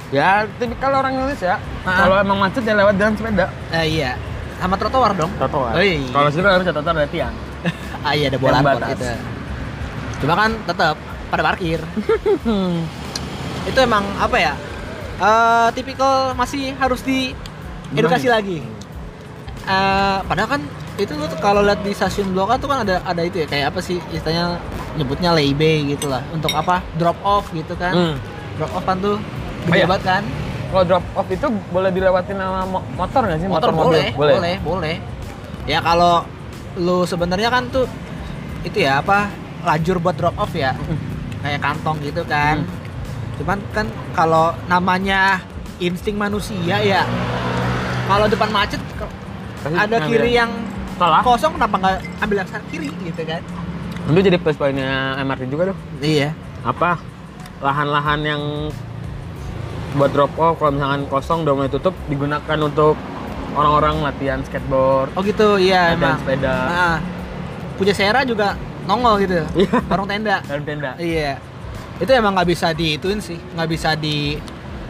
ya 0.10 0.46
tipikal 0.58 0.92
orang 0.96 1.14
Indonesia 1.16 1.58
Ah. 1.82 2.04
kalau 2.04 2.16
emang 2.18 2.38
macet 2.38 2.62
ya 2.62 2.76
lewat 2.76 2.96
jalan 2.96 3.14
sepeda. 3.14 3.46
Eh, 3.72 3.86
iya. 3.96 4.12
Sama 4.58 4.76
trotoar 4.76 5.16
dong. 5.16 5.32
Trotoar. 5.40 5.74
Oh, 5.74 5.80
iya. 5.80 6.04
kalau 6.12 6.28
sini 6.28 6.44
harus 6.44 6.66
trotoar 6.66 6.96
ada 6.96 7.08
tiang. 7.08 7.36
Ah 8.00 8.16
iya 8.16 8.28
ada 8.28 8.36
bola 8.36 8.58
Yang 8.58 8.64
bola 8.64 8.80
batas. 8.80 8.96
itu 8.96 9.08
cuma 10.20 10.34
kan 10.36 10.52
tetap 10.64 10.96
pada 11.28 11.44
parkir. 11.44 11.80
Itu 13.70 13.80
emang 13.80 14.04
apa 14.16 14.38
ya? 14.40 14.54
Eh 15.20 15.68
tipikal 15.74 16.32
masih 16.34 16.72
harus 16.76 17.04
di 17.04 17.36
edukasi 17.92 18.28
lagi. 18.28 18.64
Eh 19.64 20.18
padahal 20.24 20.50
kan 20.50 20.62
itu 20.96 21.12
tuh 21.12 21.40
kalau 21.40 21.64
lihat 21.64 21.80
di 21.80 21.92
stasiun 21.92 22.32
Blok 22.32 22.52
A 22.52 22.56
tuh 22.56 22.68
kan 22.68 22.84
ada 22.84 23.00
ada 23.04 23.22
itu 23.24 23.40
ya 23.40 23.48
kayak 23.48 23.72
apa 23.72 23.80
sih 23.80 24.00
istilahnya 24.12 24.60
nyebutnya 24.96 25.32
layby 25.32 25.88
gitu 25.90 26.08
lah. 26.08 26.24
Untuk 26.32 26.52
apa? 26.52 26.84
Drop 26.96 27.16
off 27.22 27.52
gitu 27.52 27.76
kan. 27.76 27.92
Hmm. 27.92 28.16
drop 28.56 28.72
off 28.76 28.84
kan 28.84 29.00
tuh 29.00 29.16
Oh, 29.70 29.74
gede 29.74 29.80
iya. 29.80 29.88
banget 29.88 30.04
kan? 30.04 30.24
Kalau 30.70 30.84
drop 30.86 31.06
off 31.14 31.30
itu 31.30 31.48
boleh 31.70 31.90
dilewatin 31.90 32.38
sama 32.38 32.62
mo- 32.66 32.88
motor 32.94 33.22
nggak 33.26 33.40
sih? 33.42 33.48
Motor, 33.50 33.70
mobil? 33.70 33.86
boleh, 33.90 34.08
boleh. 34.18 34.56
boleh 34.66 34.96
ya 35.70 35.86
kalau 35.86 36.26
lu 36.82 37.06
sebenarnya 37.06 37.54
kan 37.54 37.70
tuh 37.70 37.86
itu 38.66 38.82
ya 38.82 39.06
apa 39.06 39.30
lajur 39.62 40.02
buat 40.02 40.18
drop 40.18 40.34
off 40.38 40.54
ya. 40.58 40.74
Kayak 41.40 41.62
kantong 41.62 41.98
gitu 42.02 42.26
kan. 42.26 42.66
Hmm. 42.66 42.78
cuman 43.40 43.56
kan 43.72 43.88
kalau 44.12 44.52
namanya 44.68 45.40
insting 45.80 46.20
manusia 46.20 46.76
ya 46.84 47.08
kalau 48.04 48.28
depan 48.28 48.52
macet 48.52 48.84
Pasti 49.64 49.76
ada 49.80 49.98
kiri 50.04 50.36
yang 50.36 50.52
salah. 51.00 51.24
kosong 51.24 51.56
kenapa 51.56 51.76
nggak 51.80 51.96
ambil 52.20 52.36
yang 52.44 52.50
kiri 52.68 52.92
gitu 53.00 53.22
kan? 53.24 53.40
Itu 54.12 54.20
jadi 54.20 54.36
plus 54.36 54.60
poinnya 54.60 55.16
MRT 55.24 55.48
juga 55.48 55.72
tuh? 55.72 55.78
Iya. 56.04 56.36
Apa? 56.68 57.00
Lahan-lahan 57.64 58.20
yang 58.24 58.42
buat 59.92 60.12
drop 60.12 60.34
off 60.36 60.58
kalau 60.58 60.72
misalkan 60.72 61.02
kosong 61.08 61.40
udah 61.42 61.54
mulai 61.56 61.68
tutup 61.68 61.96
digunakan 62.06 62.58
untuk 62.60 62.94
orang-orang 63.52 64.04
latihan 64.04 64.40
skateboard 64.42 65.10
oh 65.12 65.22
gitu 65.22 65.58
iya 65.58 65.94
latihan 65.94 66.14
emang. 66.14 66.20
sepeda. 66.22 66.56
Nah, 66.64 66.96
puja 67.76 67.94
Sera 67.94 68.22
juga 68.22 68.54
nongol 68.86 69.16
gitu 69.24 69.42
Iya. 69.56 69.78
warung 69.86 70.06
tenda. 70.06 70.42
Dalam 70.44 70.64
tenda. 70.64 70.92
Iya. 70.96 71.42
Itu 71.98 72.12
emang 72.12 72.32
nggak 72.34 72.48
bisa 72.48 72.72
diituin 72.72 73.18
sih 73.18 73.36
nggak 73.36 73.66
bisa 73.68 73.94
di 73.94 74.38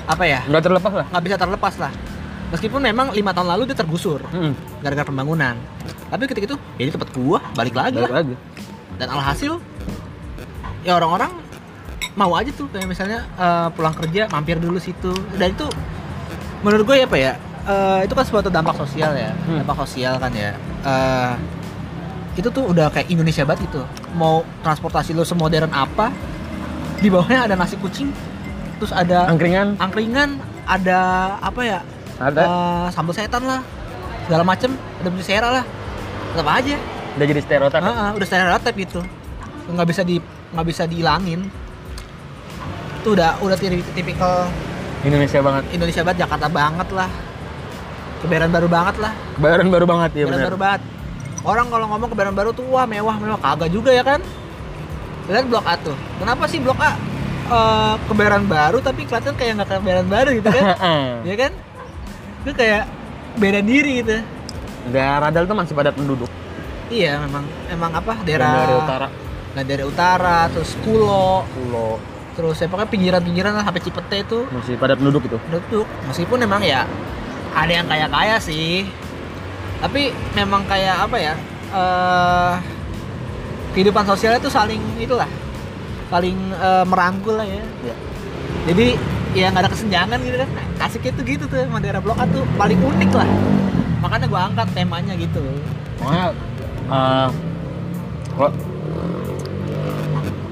apa 0.04 0.24
ya? 0.24 0.44
Nggak 0.44 0.64
terlepas 0.64 0.94
lah. 0.94 1.06
Nggak 1.08 1.24
bisa 1.24 1.36
terlepas 1.38 1.74
lah. 1.78 1.92
Meskipun 2.50 2.82
memang 2.82 3.14
lima 3.14 3.30
tahun 3.30 3.46
lalu 3.48 3.70
dia 3.70 3.78
tergusur 3.78 4.20
Hmm, 4.26 4.52
gara-gara 4.80 5.06
pembangunan. 5.06 5.54
Tapi 6.10 6.26
ketika 6.26 6.46
itu 6.48 6.58
ya 6.76 6.82
ini 6.82 6.92
tempat 6.92 7.10
gua 7.14 7.40
balik 7.54 7.74
lagi 7.74 7.98
balik 7.98 8.10
lah. 8.10 8.20
lagi. 8.20 8.36
Dan 8.98 9.08
alhasil 9.08 9.54
ya 10.82 10.92
orang-orang 10.94 11.32
mau 12.20 12.36
aja 12.36 12.52
tuh 12.52 12.68
kayak 12.68 12.84
misalnya 12.86 13.24
eh, 13.34 13.68
pulang 13.72 13.96
kerja 13.96 14.28
mampir 14.28 14.60
dulu 14.60 14.76
situ. 14.76 15.16
Dan 15.34 15.56
itu 15.56 15.64
menurut 16.60 16.84
gue 16.84 16.96
ya 17.00 17.08
apa 17.08 17.16
ya 17.18 17.34
eh, 17.64 18.00
itu 18.04 18.12
kan 18.12 18.26
suatu 18.28 18.52
dampak 18.52 18.76
sosial 18.76 19.16
ya 19.16 19.32
Hmm. 19.48 19.64
dampak 19.64 19.88
sosial 19.88 20.20
kan 20.20 20.32
ya. 20.36 20.52
Eh, 20.84 21.34
itu 22.36 22.48
tuh 22.48 22.68
udah 22.68 22.88
kayak 22.90 23.08
Indonesia 23.08 23.44
banget 23.44 23.72
gitu. 23.72 23.82
Mau 24.14 24.44
transportasi 24.60 25.12
lo 25.12 25.24
semodern 25.24 25.72
apa 25.72 26.12
di 27.00 27.08
bawahnya 27.08 27.48
ada 27.48 27.56
nasi 27.56 27.80
kucing 27.80 28.12
terus 28.76 28.92
ada 28.92 29.28
angkringan. 29.28 29.80
angkringan 29.80 30.36
ada 30.64 31.00
apa 31.40 31.62
ya 31.64 31.80
ada. 32.20 32.42
eh, 32.44 32.88
sambal 32.92 33.16
setan 33.16 33.44
lah 33.44 33.64
segala 34.28 34.44
macem 34.44 34.70
ada 35.00 35.08
baju 35.08 35.24
sera 35.24 35.50
lah. 35.50 35.66
Tetap 36.36 36.48
aja. 36.48 36.76
Udah 37.18 37.26
jadi 37.26 37.42
stereotip. 37.42 37.82
Ah, 37.82 37.90
ah, 37.90 38.12
udah 38.14 38.28
stereotip 38.28 38.76
itu 38.78 39.00
nggak 39.70 39.88
bisa 39.88 40.02
di 40.02 40.18
nggak 40.50 40.66
bisa 40.66 40.84
dihilangin 40.86 41.46
itu 43.00 43.16
udah 43.16 43.40
udah 43.40 43.56
tipi- 43.56 43.94
tipikal 43.96 44.52
Indonesia 45.00 45.40
banget. 45.40 45.64
Indonesia 45.72 46.02
banget 46.04 46.18
Jakarta 46.28 46.48
banget 46.52 46.88
lah. 46.92 47.10
Kebaran 48.20 48.50
baru 48.52 48.68
banget 48.68 48.96
lah. 49.00 49.14
Kebayaran 49.40 49.68
baru 49.72 49.86
banget 49.88 50.12
ya 50.12 50.24
benar 50.28 50.52
baru 50.52 50.58
banget. 50.60 50.82
Orang 51.40 51.72
kalau 51.72 51.86
ngomong 51.88 52.10
kebaran 52.12 52.36
baru 52.36 52.50
tuh 52.52 52.68
wah 52.68 52.84
mewah 52.84 53.16
mewah. 53.16 53.40
Kagak 53.40 53.72
juga 53.72 53.96
ya 53.96 54.04
kan? 54.04 54.20
Lihat 55.32 55.48
blok 55.48 55.64
A 55.64 55.80
tuh. 55.80 55.96
Kenapa 56.20 56.44
sih 56.52 56.60
blok 56.60 56.80
A 56.84 57.00
eh, 57.48 57.96
kebaran 58.12 58.44
baru 58.44 58.84
tapi 58.84 59.08
kelihatan 59.08 59.34
kayak 59.40 59.64
nggak 59.64 59.70
kebaran 59.80 60.08
baru 60.12 60.30
gitu 60.36 60.50
kan? 60.52 60.64
Ya 61.30 61.36
kan? 61.40 61.52
Itu 62.44 62.52
kayak 62.52 62.84
beda 63.40 63.60
diri 63.64 64.04
gitu. 64.04 64.20
Daerah 64.92 65.32
Radal 65.32 65.48
tuh 65.48 65.56
masih 65.56 65.72
padat 65.80 65.96
penduduk. 65.96 66.28
Iya 66.92 67.24
memang. 67.24 67.48
Emang 67.72 67.92
apa? 67.96 68.20
Dan 68.28 68.36
daerah 68.36 68.52
dari 68.68 68.76
utara. 68.76 69.08
Nah, 69.50 69.64
daerah 69.64 69.86
utara 69.88 70.38
terus 70.52 70.76
Kulo. 70.84 71.48
Pulau 71.56 72.19
terus 72.40 72.56
ya 72.56 72.72
pokoknya 72.72 72.88
pinggiran-pinggiran 72.88 73.52
lah 73.52 73.68
sampai 73.68 73.84
Cipete 73.84 74.18
itu. 74.24 74.40
Masih 74.48 74.80
padat 74.80 74.96
penduduk 74.96 75.28
itu? 75.28 75.36
Duduk 75.52 75.84
meskipun 76.08 76.40
emang 76.40 76.64
ya 76.64 76.88
ada 77.52 77.68
yang 77.68 77.84
kaya-kaya 77.84 78.40
sih. 78.40 78.88
Tapi 79.84 80.16
memang 80.32 80.64
kayak 80.64 81.04
apa 81.04 81.18
ya 81.20 81.34
eh 81.70 82.54
kehidupan 83.76 84.08
sosialnya 84.08 84.40
tuh 84.40 84.50
saling 84.50 84.80
itulah 84.96 85.28
saling 86.08 86.40
eh, 86.56 86.84
merangkul 86.88 87.36
lah 87.36 87.44
ya. 87.44 87.60
Iya. 87.84 87.96
jadi 88.72 88.88
ya 89.36 89.46
nggak 89.52 89.64
ada 89.68 89.72
kesenjangan 89.76 90.20
gitu 90.24 90.38
kan. 90.40 90.50
Asiknya 90.80 91.12
tuh 91.12 91.24
gitu 91.28 91.44
tuh 91.44 91.60
emang 91.60 91.84
daerah 91.84 92.00
blok 92.00 92.16
A 92.16 92.26
tuh 92.26 92.48
paling 92.56 92.80
unik 92.80 93.12
lah. 93.12 93.28
Makanya 94.00 94.32
gua 94.32 94.48
angkat 94.48 94.68
temanya 94.72 95.12
gitu. 95.20 95.44
Makanya 96.00 96.28
eh, 96.88 97.28
kok 98.32 98.52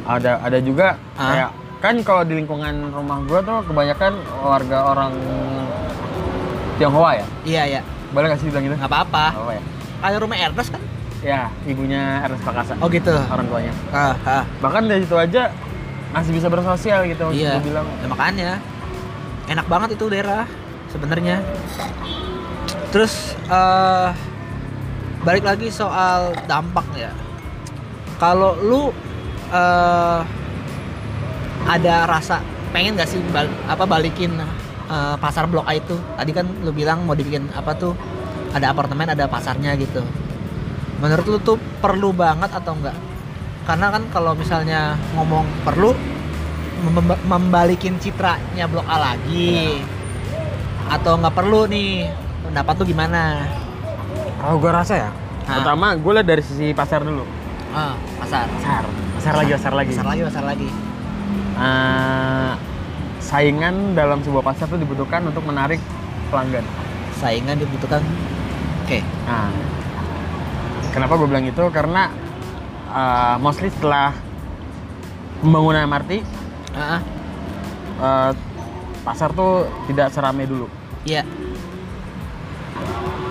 ada 0.08 0.32
ada 0.40 0.58
juga 0.60 0.96
Ah. 1.20 1.32
kayak 1.32 1.50
kan 1.78 1.96
kalau 2.02 2.22
di 2.22 2.34
lingkungan 2.36 2.90
rumah 2.90 3.22
gua 3.24 3.40
tuh 3.40 3.62
kebanyakan 3.64 4.14
warga 4.42 4.78
orang 4.88 5.14
Tionghoa 6.78 7.12
ya. 7.16 7.26
iya 7.44 7.64
ya 7.70 7.82
Boleh 8.10 8.30
kasih 8.30 8.48
bilang 8.48 8.64
gitu? 8.64 8.76
nggak 8.76 8.88
apa-apa 8.88 9.26
ya? 9.52 9.62
kayak 10.00 10.20
rumah 10.22 10.38
Ernest 10.38 10.72
kan 10.72 10.82
Ya, 11.18 11.50
ibunya 11.66 12.22
Ernest 12.22 12.46
Prakasa. 12.46 12.78
oh 12.78 12.86
gitu 12.88 13.10
Orang 13.10 13.50
tuanya. 13.50 13.74
ah, 13.90 14.14
ah. 14.22 14.44
Bahkan 14.62 14.86
dari 14.86 15.02
situ 15.02 15.18
aja 15.18 15.50
masih 16.08 16.30
bisa 16.30 16.46
bersosial 16.48 17.04
gitu. 17.04 17.34
Iya. 17.34 17.58
Bilang. 17.58 17.90
Ya, 18.00 18.08
makanya 18.08 18.50
enak 19.46 19.66
banget 19.66 19.98
itu 19.98 20.06
daerah 20.08 20.46
sebenarnya. 20.88 21.42
Terus 22.94 23.34
eh 23.44 24.10
balik 25.20 25.44
lagi 25.44 25.68
soal 25.68 26.38
dampak 26.46 26.86
ya. 26.94 27.10
Kalau 28.18 28.54
lu 28.62 28.94
eh 29.50 30.22
ada 31.68 32.08
rasa 32.08 32.40
pengen 32.70 32.96
gak 32.96 33.08
sih 33.08 33.20
bal- 33.30 33.52
apa 33.66 33.84
balikin 33.84 34.32
eh, 34.88 35.16
pasar 35.18 35.46
blok 35.46 35.68
A 35.68 35.76
itu? 35.76 35.96
Tadi 36.16 36.32
kan 36.32 36.48
lu 36.64 36.72
bilang 36.72 37.04
mau 37.04 37.14
dibikin 37.14 37.48
apa 37.52 37.76
tuh? 37.76 37.94
Ada 38.48 38.72
apartemen, 38.72 39.06
ada 39.06 39.28
pasarnya 39.28 39.76
gitu. 39.76 40.00
Menurut 40.98 41.26
lu 41.28 41.38
tuh 41.38 41.58
perlu 41.78 42.10
banget 42.10 42.48
atau 42.50 42.74
enggak? 42.74 42.96
Karena 43.68 43.92
kan 43.92 44.08
kalau 44.08 44.32
misalnya 44.32 44.96
ngomong 45.14 45.44
perlu 45.62 45.92
mem- 46.88 47.22
membalikin 47.22 48.00
citranya 48.00 48.64
blok 48.66 48.88
A 48.88 48.96
lagi 48.98 49.84
atau 50.88 51.20
nggak 51.20 51.36
perlu 51.36 51.68
nih 51.68 52.08
pendapat 52.48 52.74
tuh 52.80 52.88
gimana 52.88 53.44
Kalau 54.40 54.56
gua 54.56 54.80
rasa 54.80 54.96
ya. 54.96 55.10
Ah. 55.44 55.60
Pertama, 55.60 55.96
gue 55.96 56.12
lihat 56.14 56.28
dari 56.28 56.44
sisi 56.44 56.72
pasar 56.72 57.04
dulu. 57.04 57.28
ah 57.72 57.92
pasar 58.18 58.48
Pasar. 58.48 58.84
Pasar 59.20 59.34
lagi, 59.36 59.52
pasar 59.52 59.74
lagi. 59.76 59.92
pasar 59.92 60.08
lagi 60.08 60.22
pasar 60.24 60.44
lagi 60.46 60.68
Eh, 61.58 62.52
saingan 63.18 63.98
dalam 63.98 64.22
sebuah 64.22 64.46
pasar 64.46 64.70
tuh 64.70 64.78
dibutuhkan 64.78 65.26
untuk 65.26 65.42
menarik 65.42 65.82
pelanggan. 66.30 66.62
saingan 67.18 67.58
dibutuhkan 67.58 67.98
oke 68.86 69.00
Nah, 69.26 69.50
kenapa 70.94 71.18
gue 71.18 71.26
bilang 71.26 71.50
itu? 71.50 71.64
Karena 71.74 72.14
uh, 72.94 73.36
mostly 73.42 73.74
setelah 73.74 74.14
pembangunan 75.42 75.90
MRT, 75.90 76.22
ah 76.78 77.02
uh, 77.98 78.32
pasar 79.02 79.34
tuh 79.34 79.66
tidak 79.90 80.14
seramai 80.14 80.46
dulu. 80.46 80.70
iya 81.10 81.26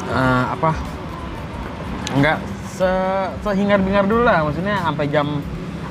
Uh, 0.06 0.44
apa? 0.54 0.70
Enggak 2.14 2.38
se 2.70 2.90
sehingar-bingar 3.42 4.06
dulu 4.06 4.22
lah. 4.22 4.46
Maksudnya 4.46 4.78
sampai 4.86 5.10
jam 5.10 5.42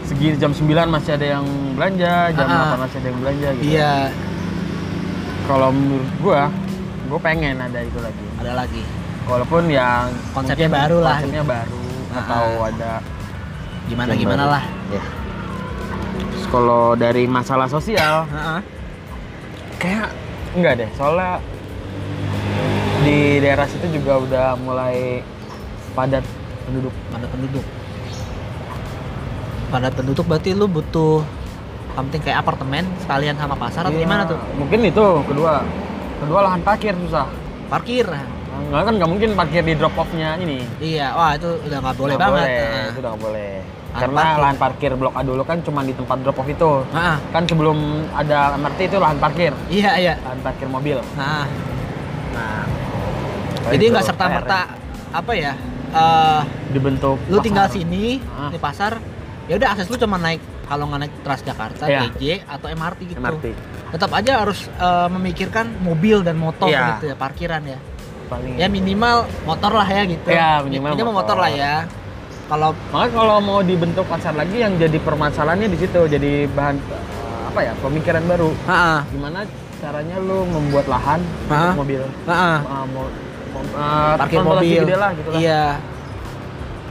segini 0.05 0.35
jam 0.35 0.49
9 0.49 0.61
masih 0.87 1.11
ada 1.13 1.27
yang 1.31 1.45
belanja, 1.73 2.13
jam 2.31 2.45
Ah, 2.45 2.55
ah. 2.55 2.77
8 2.77 2.83
masih 2.83 2.97
ada 2.97 3.07
yang 3.07 3.19
belanja 3.19 3.49
gitu. 3.53 3.65
iya 3.67 3.93
Kalau 5.43 5.69
menurut 5.69 6.11
gua, 6.19 6.41
gue 7.05 7.19
pengen 7.19 7.55
ada 7.57 7.79
itu 7.79 7.99
lagi. 7.99 8.25
ada 8.35 8.51
lagi 8.55 8.81
Walaupun 9.25 9.63
yang 9.67 10.09
Konsepnya 10.31 10.69
baru 10.71 10.97
lah. 10.99 11.17
Konsepnya 11.17 11.43
baru 11.43 11.81
Ah, 12.07 12.17
atau 12.19 12.45
ah. 12.55 12.69
ada 12.69 12.91
gimana 13.85 14.11
gimana 14.13 14.43
baru. 14.45 14.53
lah 14.53 14.63
Ya. 14.89 15.03
Terus 16.31 16.45
kalau 16.47 16.93
dari 16.93 17.25
masalah 17.25 17.65
sosial, 17.65 18.25
Ah, 18.27 18.57
ah. 18.57 18.61
kayak 19.75 20.09
enggak 20.53 20.73
deh. 20.77 20.89
Soalnya 20.93 21.41
di 23.01 23.37
daerah 23.37 23.65
situ 23.65 23.85
juga 23.91 24.17
udah 24.17 24.47
mulai 24.57 25.21
padat 25.93 26.25
penduduk. 26.63 26.93
padat 27.07 27.29
penduduk 27.29 27.65
padat 29.75 29.91
penduduk 29.93 30.23
berarti 30.25 30.51
lu 30.51 30.65
butuh 30.65 31.19
something 31.91 32.21
kayak 32.21 32.39
apartemen 32.39 32.87
sekalian 32.97 33.35
sama 33.35 33.55
pasar 33.55 33.83
atau 33.83 33.91
Iya, 33.91 34.03
gimana 34.03 34.23
tuh 34.23 34.39
Mungkin 34.55 34.79
itu 34.85 35.05
kedua. 35.25 35.63
Kedua 36.15 36.39
lahan 36.41 36.61
parkir 36.61 36.95
susah. 36.97 37.27
parkir 37.67 38.07
Enggak 38.55 38.81
kan 38.81 38.93
nggak 38.95 39.09
mungkin 39.09 39.29
parkir 39.33 39.61
di 39.61 39.75
drop 39.75 39.91
off-nya 39.93 40.39
ini. 40.39 40.63
iya 40.79 41.11
wah 41.11 41.35
itu 41.35 41.59
udah 41.61 41.77
nggak 41.77 41.95
boleh 41.97 42.15
Nggak 42.15 42.23
banget 42.25 42.47
Boleh. 42.47 42.63
Ah. 42.63 42.87
Itu 42.87 42.97
udah 42.97 43.09
nggak 43.09 43.23
boleh. 43.23 43.51
Lahan 43.55 43.99
Karena 44.01 44.15
parkir. 44.21 44.39
lahan 44.39 44.57
parkir 44.57 44.91
Blok 44.93 45.13
A 45.13 45.21
dulu 45.21 45.41
kan 45.43 45.57
cuma 45.59 45.79
di 45.81 45.91
tempat 45.91 46.17
drop 46.19 46.37
off 46.37 46.47
itu. 46.47 46.71
Ah, 46.89 47.15
Kan 47.29 47.43
sebelum 47.43 47.77
ada 48.11 48.39
MRT 48.55 48.79
itu 48.85 48.97
lahan 48.97 49.17
parkir, 49.17 49.51
iya 49.69 49.91
iya 49.97 50.13
lahan 50.17 50.39
parkir 50.41 50.67
mobil. 50.67 50.97
nah 51.13 51.43
Nah, 52.31 52.63
jadi 53.69 53.83
nggak 53.89 54.05
serta 54.05 54.25
merta 54.29 54.59
apa 55.09 55.31
ya 55.33 55.55
eh, 55.89 56.39
dibentuk 56.69 57.15
lu 57.25 57.33
pasar. 57.33 57.43
tinggal 57.43 57.67
sini 57.69 58.19
Ah. 58.29 58.51
di 58.51 58.57
pasar 58.57 58.99
ya 59.45 59.55
udah 59.55 59.69
akses 59.71 59.87
lu 59.87 59.97
cuma 59.97 60.17
naik 60.17 60.39
kalau 60.65 60.89
nggak 60.89 60.99
naik 60.99 61.13
Transjakarta, 61.21 61.83
Iya. 61.85 61.99
TJ 62.09 62.23
atau 62.43 62.67
MRT 62.67 62.99
gitu. 63.05 63.19
MRT. 63.19 63.45
Tetap 63.91 64.11
aja 64.11 64.31
harus 64.41 64.65
eh, 64.67 65.07
memikirkan 65.07 65.65
mobil 65.79 66.19
dan 66.19 66.35
motor 66.35 66.65
Iya. 66.65 66.97
gitu 66.97 67.05
ya, 67.07 67.15
parkiran 67.15 67.61
ya. 67.61 67.77
Paling 68.25 68.57
Ya 68.57 68.65
minimal 68.67 69.17
motor 69.45 69.71
lah 69.71 69.85
ya 69.85 70.01
gitu. 70.03 70.27
Iya, 70.27 70.65
minimal 70.65 70.97
motor. 70.97 71.13
motor. 71.13 71.37
lah 71.37 71.51
ya. 71.51 71.75
Kalau 72.45 72.73
Makanya 72.87 73.11
kalau 73.11 73.37
mau 73.39 73.59
dibentuk 73.61 74.05
pasar 74.05 74.33
lagi 74.33 74.57
yang 74.57 74.73
jadi 74.75 74.97
permasalahannya 74.97 75.65
di 75.67 75.77
situ, 75.77 76.01
jadi 76.07 76.31
bahan 76.47 76.75
eh, 76.77 77.01
apa 77.45 77.59
ya 77.61 77.73
pemikiran 77.79 78.23
baru. 78.25 78.49
Heeh. 78.65 78.99
Gimana 79.11 79.39
caranya 79.75 80.17
lu 80.17 80.41
membuat 80.43 80.85
lahan 80.87 81.21
Hah? 81.45 81.69
untuk 81.69 81.85
mobil, 81.85 82.01
Heeh. 82.01 82.57
Ah, 82.59 82.83
mau, 82.87 83.05
mau- 83.51 83.77
ah, 83.77 84.13
Parkir 84.15 84.41
mobil. 84.41 84.81
gede 84.81 84.95
lah 84.95 85.11
gitu 85.13 85.29
lah. 85.29 85.37
Iya. 85.37 85.65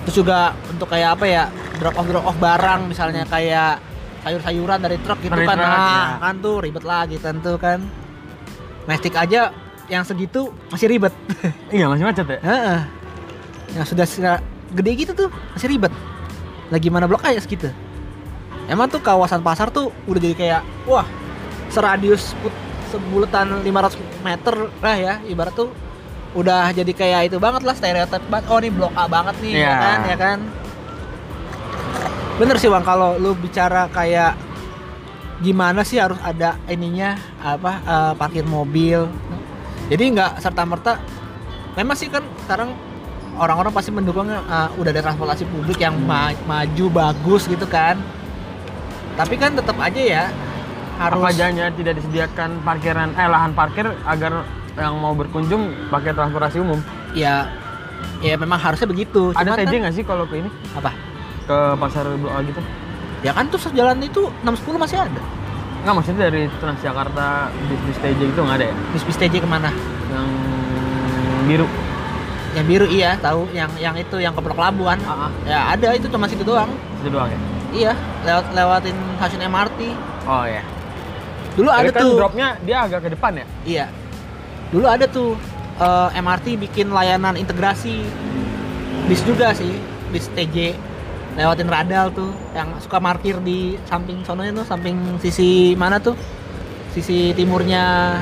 Terus 0.04 0.14
juga 0.14 0.38
untuk 0.68 0.86
kayak 0.86 1.10
apa 1.12 1.26
ya? 1.26 1.44
Drop 1.74 1.94
off 1.94 2.06
drop 2.06 2.24
off 2.24 2.36
barang 2.36 2.80
misalnya 2.86 3.24
kayak 3.24 3.82
sayur-sayuran 4.22 4.78
dari 4.80 4.96
truk 4.98 5.18
gitu 5.20 5.32
Dari 5.32 5.44
kan. 5.44 5.56
truk, 5.56 5.68
Nah, 5.68 6.06
ya. 6.08 6.16
kan 6.22 6.34
tuh 6.38 6.56
ribet 6.58 6.84
lagi 6.84 7.16
tentu 7.18 7.52
kan. 7.56 7.80
Mestik 8.84 9.14
aja 9.14 9.52
yang 9.86 10.02
segitu 10.02 10.48
masih 10.70 10.88
ribet. 10.88 11.12
Iya 11.74 11.86
masih 11.86 12.04
macet 12.04 12.26
ya. 12.26 12.38
Heeh. 12.40 12.80
Yang 13.74 13.86
sudah 13.90 14.06
gede 14.70 14.92
gitu 14.96 15.12
tuh 15.14 15.28
masih 15.50 15.68
ribet. 15.68 15.92
Lagi 16.68 16.88
mana 16.88 17.04
blok 17.04 17.20
aja 17.22 17.36
segitu. 17.38 17.68
Emang 18.64 18.88
tuh 18.88 18.98
kawasan 18.98 19.44
pasar 19.44 19.68
tuh 19.68 19.92
udah 20.06 20.20
jadi 20.22 20.34
kayak 20.34 20.60
wah 20.84 21.04
seradius 21.68 22.32
sebulatan 22.88 23.60
500 23.60 23.98
meter 24.22 24.54
lah 24.78 24.96
ya 24.96 25.14
ibarat 25.26 25.52
tuh 25.52 25.68
udah 26.32 26.70
jadi 26.70 26.88
kayak 26.90 27.20
itu 27.28 27.36
banget 27.36 27.60
lah 27.60 27.74
stereotip 27.74 28.22
banget 28.24 28.46
oh 28.48 28.58
ini 28.58 28.70
blok 28.70 28.94
A 28.94 29.04
banget 29.04 29.34
nih 29.38 29.52
ya 29.52 29.58
Iya. 29.60 29.74
kan 29.76 29.98
ya 30.04 30.16
kan 30.16 30.38
bener 32.34 32.56
sih 32.56 32.66
bang. 32.66 32.82
Kalau 32.82 33.16
lu 33.16 33.32
bicara 33.34 33.86
kayak 33.88 34.34
gimana 35.40 35.82
sih 35.82 35.98
harus 35.98 36.18
ada 36.20 36.56
ininya 36.66 37.14
apa 37.38 37.72
eh, 37.80 38.12
parkir 38.14 38.44
mobil. 38.44 39.06
Jadi 39.86 40.02
nggak 40.10 40.40
serta 40.40 40.64
merta 40.64 40.92
memang 41.74 41.92
sih 41.92 42.08
kan 42.08 42.24
sekarang 42.40 42.72
orang-orang 43.36 43.70
pasti 43.70 43.90
mendukung 43.90 44.26
eh, 44.28 44.40
udah 44.74 44.90
ada 44.90 45.02
transportasi 45.02 45.44
publik 45.46 45.78
yang 45.78 45.94
ma- 46.00 46.34
maju 46.44 46.84
bagus 46.90 47.46
gitu 47.46 47.66
kan. 47.66 47.98
Tapi 49.14 49.34
kan 49.36 49.54
tetap 49.54 49.78
aja 49.78 50.00
ya 50.00 50.24
harus 50.94 51.18
Apa 51.20 51.30
tidak 51.72 51.98
disediakan 51.98 52.62
parkiran 52.62 53.10
eh 53.14 53.26
lahan 53.26 53.50
parkir 53.50 53.86
agar 54.06 54.46
yang 54.74 54.94
mau 54.98 55.14
berkunjung 55.14 55.70
pakai 55.86 56.10
transportasi 56.10 56.58
umum? 56.58 56.78
ya 57.14 57.46
ya 58.18 58.34
memang 58.34 58.58
harusnya 58.58 58.90
begitu. 58.90 59.30
Ada 59.30 59.54
Cuman 59.54 59.58
TJ 59.60 59.70
kan- 59.70 59.80
nggak 59.86 59.94
sih 59.94 60.04
kalau 60.04 60.26
ke 60.26 60.42
ini? 60.42 60.50
Apa 60.74 60.90
ke 61.44 61.58
pasar 61.76 62.04
Blok 62.14 62.32
A 62.32 62.40
gitu? 62.42 62.60
ya 63.20 63.32
kan 63.32 63.48
terus 63.48 63.64
jalan 63.70 63.96
itu 64.00 64.28
610 64.40 64.76
masih 64.76 64.98
ada 65.00 65.22
Nggak 65.80 65.94
maksudnya 65.94 66.20
dari 66.26 66.48
Transjakarta 66.54 67.26
bisnis 67.62 67.98
TJ 67.98 68.20
itu 68.26 68.40
nggak 68.40 68.56
ada 68.56 68.66
ya? 68.66 68.74
bis 68.90 69.02
bis 69.02 69.16
TJ 69.16 69.34
ke 69.38 69.46
mana 69.46 69.68
Yang 70.08 70.28
biru. 71.44 71.66
yang 72.52 72.66
biru 72.66 72.86
iya 72.86 73.10
tahu 73.18 73.50
yang 73.50 73.68
yang 73.76 73.92
itu 73.94 74.16
yang 74.16 74.30
ke 74.30 74.40
Blok 74.40 74.56
Labu 74.56 74.84
kan 74.84 74.96
Ah, 75.02 75.26
ah. 75.26 75.30
ya 75.44 75.58
ada 75.70 75.92
itu 75.92 76.06
cuma 76.06 76.24
situ 76.24 76.40
doang 76.40 76.70
Itu 76.98 77.08
doang 77.10 77.28
ya? 77.28 77.38
iya 77.72 77.92
lewat 78.22 78.44
lewatin 78.52 78.96
stasiun 79.18 79.42
MRT 79.44 79.80
Oh 80.24 80.44
iya. 80.44 80.62
dulu 81.52 81.68
Tapi 81.68 81.80
ada 81.80 81.90
kan 81.90 82.00
tuh 82.00 82.12
dropnya 82.16 82.48
dia 82.60 82.76
agak 82.82 83.00
ke 83.00 83.08
depan 83.10 83.32
ya? 83.34 83.46
iya 83.64 83.86
dulu 84.68 84.86
ada 84.86 85.04
tuh 85.04 85.36
eh, 85.76 86.08
MRT 86.14 86.46
bikin 86.60 86.88
layanan 86.88 87.34
integrasi 87.34 88.04
bis 89.04 89.20
juga 89.20 89.52
sih 89.52 89.74
bis 90.08 90.30
TJ 90.30 90.78
lewatin 91.34 91.66
radal 91.66 92.14
tuh 92.14 92.30
yang 92.54 92.70
suka 92.78 93.02
parkir 93.02 93.42
di 93.42 93.74
samping 93.90 94.22
sononya 94.22 94.62
tuh 94.62 94.66
samping 94.66 95.18
sisi 95.18 95.74
mana 95.74 95.98
tuh? 95.98 96.14
Sisi 96.94 97.34
timurnya 97.34 98.16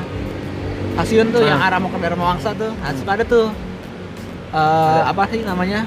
stasiun 0.97 1.29
tuh 1.33 1.45
Hmm. 1.45 1.51
yang 1.53 1.61
arah 1.61 1.77
mau 1.77 1.93
ke 1.93 1.99
Dharma 2.01 2.25
Wangsa 2.33 2.57
tuh. 2.57 2.73
Nah, 2.73 2.91
suka 2.97 3.11
ada 3.21 3.25
tuh 3.25 3.53
eh, 4.53 5.01
apa 5.05 5.23
sih 5.29 5.45
namanya? 5.45 5.85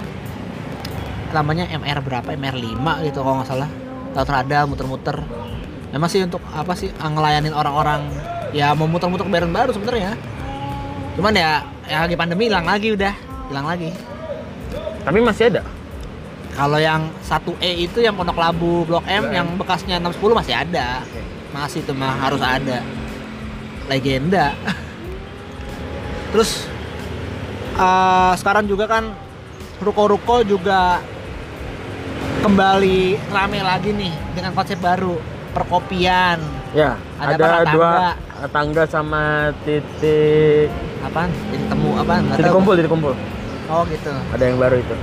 Namanya 1.33 1.65
MR 1.73 1.99
berapa? 2.05 2.29
MR 2.33 2.55
5 2.57 3.05
gitu 3.05 3.19
kalau 3.25 3.41
nggak 3.41 3.49
salah. 3.49 3.69
Laut 4.13 4.29
rada 4.29 4.59
muter-muter. 4.69 5.17
Memang 5.91 6.09
sih 6.09 6.21
untuk 6.21 6.41
apa 6.53 6.73
sih 6.77 6.93
ah, 7.01 7.09
ngelayanin 7.09 7.53
orang-orang 7.53 8.05
ya 8.53 8.71
mau 8.77 8.85
muter-muter 8.85 9.25
ke 9.25 9.33
baru 9.49 9.71
sebenarnya. 9.73 10.13
Cuman 11.17 11.33
ya 11.33 11.65
ya 11.89 12.05
lagi 12.05 12.15
pandemi 12.17 12.49
hilang 12.49 12.65
lagi 12.69 12.93
udah 12.93 13.13
hilang 13.49 13.65
lagi. 13.65 13.89
Tapi 15.05 15.17
masih 15.21 15.49
ada. 15.53 15.61
Kalau 16.55 16.79
yang 16.79 17.11
1E 17.21 17.71
itu 17.83 17.99
yang 17.99 18.15
Pondok 18.15 18.39
Labu 18.39 18.87
Blok 18.87 19.03
M 19.05 19.21
Blok 19.21 19.29
M. 19.29 19.35
yang 19.35 19.47
bekasnya 19.59 19.99
610 19.99 20.39
masih 20.39 20.55
ada 20.55 21.03
masih 21.51 21.83
itu 21.83 21.91
mah 21.91 22.15
harus 22.15 22.39
ada 22.39 22.79
legenda 23.85 24.55
terus 26.31 26.65
eh, 27.75 28.33
sekarang 28.35 28.65
juga 28.65 28.87
kan 28.87 29.11
ruko-ruko 29.79 30.41
juga 30.41 31.03
kembali 32.41 33.19
rame 33.29 33.59
lagi 33.59 33.89
nih 33.91 34.13
dengan 34.31 34.51
konsep 34.53 34.79
baru 34.79 35.19
perkopian 35.51 36.39
Ya, 36.75 36.99
Ada 37.15 37.39
ada, 37.39 37.45
apa, 37.63 37.71
dua 37.71 37.87
tangga? 37.87 38.47
tangga 38.51 38.83
sama 38.83 39.23
titik 39.63 40.67
apaan 40.99 41.31
jadi 41.47 41.63
temu 41.71 41.89
apaan 41.95 42.21
Nggak 42.27 42.37
titik 42.37 42.51
kumpul, 42.51 42.73
titik 42.75 42.91
kumpul. 42.91 43.13
oh 43.71 43.81
gitu 43.87 44.11
Ada 44.35 44.43
yang 44.43 44.59
baru 44.59 44.75
itu. 44.75 44.95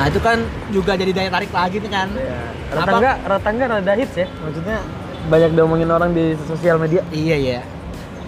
Nah 0.00 0.08
itu 0.08 0.16
kan 0.16 0.40
juga 0.72 0.96
jadi 0.96 1.12
daya 1.12 1.28
tarik 1.28 1.52
lagi 1.52 1.76
nih 1.76 1.90
kan 1.90 2.08
Iya. 2.10 2.40
Apa? 2.70 2.80
Ratangga, 2.80 3.12
Ratangga 3.26 3.64
rada 3.68 3.92
hits 3.92 4.14
ya. 4.14 4.26
Maksudnya 4.32 4.78
banyak 5.22 5.50
diomongin 5.52 5.90
orang 5.90 6.10
di 6.10 6.32
sosial 6.40 6.80
media. 6.80 7.04
iya 7.12 7.36
iya 7.36 7.60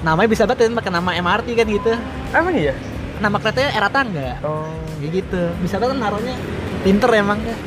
namanya 0.02 0.28
bisa 0.28 0.44
banget 0.44 0.66
kan 0.66 0.76
pakai 0.76 0.92
nama 0.92 1.10
MRT 1.14 1.48
kan 1.54 1.64
gitu 1.64 1.92
Emang 2.28 2.52
iya? 2.52 2.74
nama 3.16 3.38
keretanya 3.38 3.70
era 3.72 3.88
tangga 3.88 4.34
Oh. 4.42 4.66
kayak 4.98 5.10
gitu 5.16 5.40
bisa 5.58 5.78
kan 5.78 5.94
naruhnya 5.94 6.34
pinter 6.82 7.08
emang 7.14 7.38
kan 7.38 7.58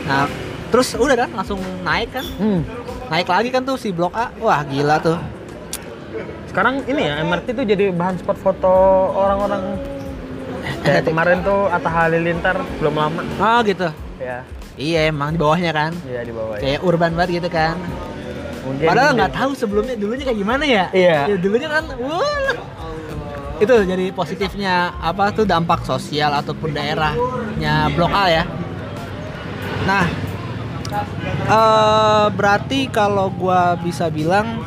nah 0.00 0.24
terus 0.70 0.94
udah 0.94 1.16
kan 1.18 1.30
langsung 1.34 1.58
naik 1.82 2.08
kan 2.08 2.24
Hmm. 2.38 2.62
naik 3.06 3.26
lagi 3.26 3.50
kan 3.50 3.60
tuh 3.60 3.74
si 3.74 3.90
blok 3.90 4.14
A 4.14 4.32
wah 4.38 4.64
gila 4.64 4.96
tuh 4.98 5.18
Sekarang 6.46 6.82
ini 6.84 7.04
ya 7.04 7.20
MRT 7.20 7.52
tuh 7.52 7.62
jadi 7.62 7.90
bahan 7.90 8.16
spot 8.16 8.34
foto 8.36 8.72
orang-orang 9.12 9.62
kayak 10.80 11.02
kemarin 11.04 11.38
tuh 11.42 11.66
Atta 11.68 11.90
Halilintar 11.90 12.56
belum 12.78 12.94
lama. 12.94 13.22
oh 13.22 13.58
gitu. 13.62 13.88
Ya, 14.20 14.44
iya 14.76 15.08
emang 15.08 15.32
di 15.32 15.38
bawahnya 15.40 15.72
kan? 15.72 15.92
Iya 16.04 16.20
di 16.24 16.32
bawah 16.32 16.54
ya. 16.56 16.60
kayak 16.60 16.80
urban 16.84 17.12
banget 17.16 17.30
gitu 17.40 17.48
kan? 17.48 17.76
Mungkin 18.60 18.84
padahal 18.84 19.10
nggak 19.16 19.32
tahu 19.32 19.50
sebelumnya 19.56 19.94
dulunya 19.96 20.24
kayak 20.24 20.38
gimana 20.38 20.64
ya? 20.68 20.84
Iya. 20.92 21.18
Ya, 21.32 21.36
dulunya 21.40 21.68
kan 21.68 21.84
wah 21.96 22.52
itu 23.60 23.74
jadi 23.84 24.08
positifnya 24.12 24.96
apa 24.96 25.36
tuh 25.36 25.44
dampak 25.44 25.84
sosial 25.84 26.32
ataupun 26.32 26.72
daerahnya 26.72 27.92
blok 27.92 28.12
A 28.12 28.24
ya. 28.32 28.44
Nah 29.84 30.04
eh 31.50 32.26
berarti 32.32 32.88
kalau 32.88 33.28
gua 33.30 33.76
bisa 33.76 34.08
bilang 34.08 34.64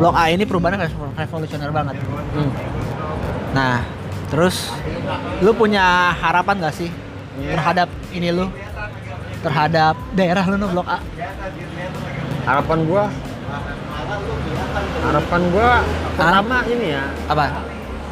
blok 0.00 0.16
A 0.16 0.32
ini 0.32 0.44
perubahannya 0.44 0.88
revo- 0.88 1.12
revolusioner 1.12 1.70
banget. 1.70 1.96
Hmm. 2.32 2.50
nah 3.52 3.84
terus 4.32 4.72
lu 5.44 5.52
punya 5.52 6.16
harapan 6.16 6.64
gak 6.64 6.72
sih 6.72 6.88
terhadap 7.36 7.88
ini 8.16 8.32
lu? 8.32 8.48
Terhadap 9.44 9.94
daerah 10.16 10.44
lu 10.48 10.56
no 10.56 10.72
blok 10.72 10.88
A? 10.88 10.98
Harapan 12.48 12.78
gua? 12.88 13.04
Harapan 15.04 15.40
gua 15.52 15.70
pertama 16.16 16.56
ini 16.64 16.86
ya, 16.96 17.04
apa? 17.28 17.44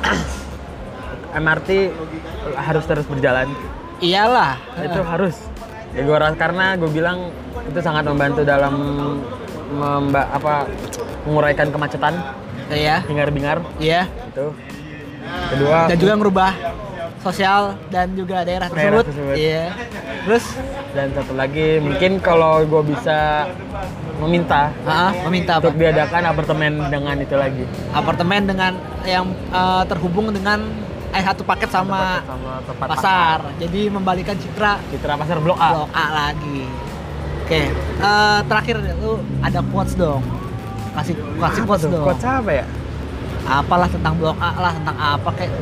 MRT 1.41 1.69
harus 2.59 2.85
terus 2.85 3.07
berjalan. 3.09 3.49
iyalah. 4.05 4.61
Itu 4.77 5.01
harus. 5.01 5.37
Ya 5.97 6.03
gua 6.05 6.31
karena 6.37 6.77
gue 6.77 6.91
bilang 6.91 7.31
itu 7.67 7.79
sangat 7.83 8.05
membantu 8.07 8.43
dalam 8.43 8.75
memba 9.71 10.27
apa 10.35 10.67
menguraikan 11.23 11.71
kemacetan, 11.71 12.15
iya. 12.75 13.07
Hingar-bingar 13.07 13.63
iya. 13.79 14.11
Itu. 14.35 14.51
Kedua, 15.51 15.79
dan 15.91 15.97
juga 15.99 16.15
ngerubah 16.17 16.53
sosial 17.21 17.77
dan 17.93 18.17
juga 18.17 18.43
daerah 18.49 18.69
Daerah 18.73 19.05
tersebut. 19.05 19.05
tersebut. 19.13 19.37
Iya. 19.37 19.65
Terus 20.25 20.45
dan 20.97 21.07
satu 21.15 21.33
lagi 21.37 21.69
mungkin 21.79 22.11
kalau 22.19 22.65
gue 22.65 22.83
bisa 22.97 23.47
meminta 24.21 24.69
ah, 24.85 25.13
meminta 25.29 25.57
apa? 25.57 25.69
untuk 25.69 25.81
diadakan 25.81 26.23
apartemen 26.29 26.73
dengan 26.89 27.17
itu 27.21 27.37
lagi. 27.37 27.65
Apartemen 27.93 28.41
dengan 28.49 28.73
yang 29.05 29.29
eh, 29.33 29.83
terhubung 29.89 30.33
dengan 30.33 30.65
eh 31.11 31.23
satu 31.25 31.43
paket 31.43 31.69
sama 31.69 32.23
sama 32.25 32.53
tempat 32.65 32.87
pasar. 32.97 33.39
Jadi 33.59 33.91
membalikan 33.91 34.37
citra 34.39 34.81
Citra 34.89 35.19
pasar 35.21 35.41
Blok 35.45 35.59
A. 35.61 35.71
Blok 35.77 35.93
A 35.93 36.07
lagi. 36.29 36.61
Oke, 37.45 37.63
eh, 38.01 38.39
terakhir 38.49 38.77
lu 39.03 39.21
ada 39.45 39.61
quotes 39.69 39.93
dong. 39.99 40.23
Kasih 40.97 41.15
kasih 41.37 41.63
quotes 41.69 41.85
dong. 41.89 42.05
Quotes 42.07 42.25
apa 42.25 42.51
ya? 42.53 42.65
Apalah 43.49 43.89
tentang 43.89 44.15
Blok 44.17 44.37
A 44.39 44.51
lah, 44.57 44.73
tentang 44.77 44.97
apa 44.97 45.31
kayak 45.35 45.53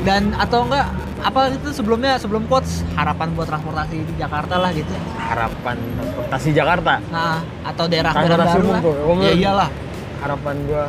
dan 0.00 0.32
atau 0.32 0.64
enggak 0.64 0.88
apa 1.20 1.52
itu 1.52 1.68
sebelumnya 1.76 2.16
sebelum 2.16 2.48
quotes 2.48 2.80
harapan 2.96 3.28
buat 3.36 3.44
transportasi 3.44 3.96
di 4.08 4.14
Jakarta 4.16 4.56
lah 4.56 4.72
gitu. 4.72 4.88
Harapan 5.20 5.76
transportasi 5.76 6.48
Jakarta. 6.56 6.92
Nah, 7.12 7.44
atau 7.60 7.84
daerah 7.84 8.12
daerah 8.16 8.36
baru 8.40 8.68
lah. 8.72 8.82
Ya 9.20 9.32
iyalah. 9.36 9.68
Harapan 10.24 10.54
gua 10.64 10.84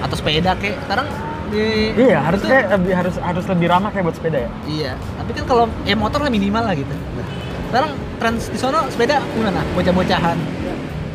Atau 0.00 0.16
sepeda 0.16 0.52
kayak 0.56 0.76
sekarang 0.84 1.08
di 1.48 1.92
Iya, 1.96 2.18
harus 2.20 2.40
itu- 2.42 2.50
kayak 2.52 2.66
lebih 2.76 2.92
harus 2.96 3.14
harus 3.16 3.44
lebih 3.48 3.66
ramah 3.68 3.88
kayak 3.92 4.04
buat 4.08 4.16
sepeda 4.16 4.38
ya. 4.44 4.50
Iya, 4.66 4.92
tapi 5.20 5.30
kan 5.36 5.44
kalau 5.44 5.64
ya 5.84 5.94
motor 5.96 6.20
lah 6.24 6.32
minimal 6.32 6.64
lah 6.64 6.74
gitu. 6.76 6.92
Sekarang 7.68 7.90
trans 8.20 8.42
di 8.48 8.58
sono 8.60 8.80
sepeda 8.88 9.20
gimana? 9.36 9.60
Bocah-bocahan. 9.76 10.36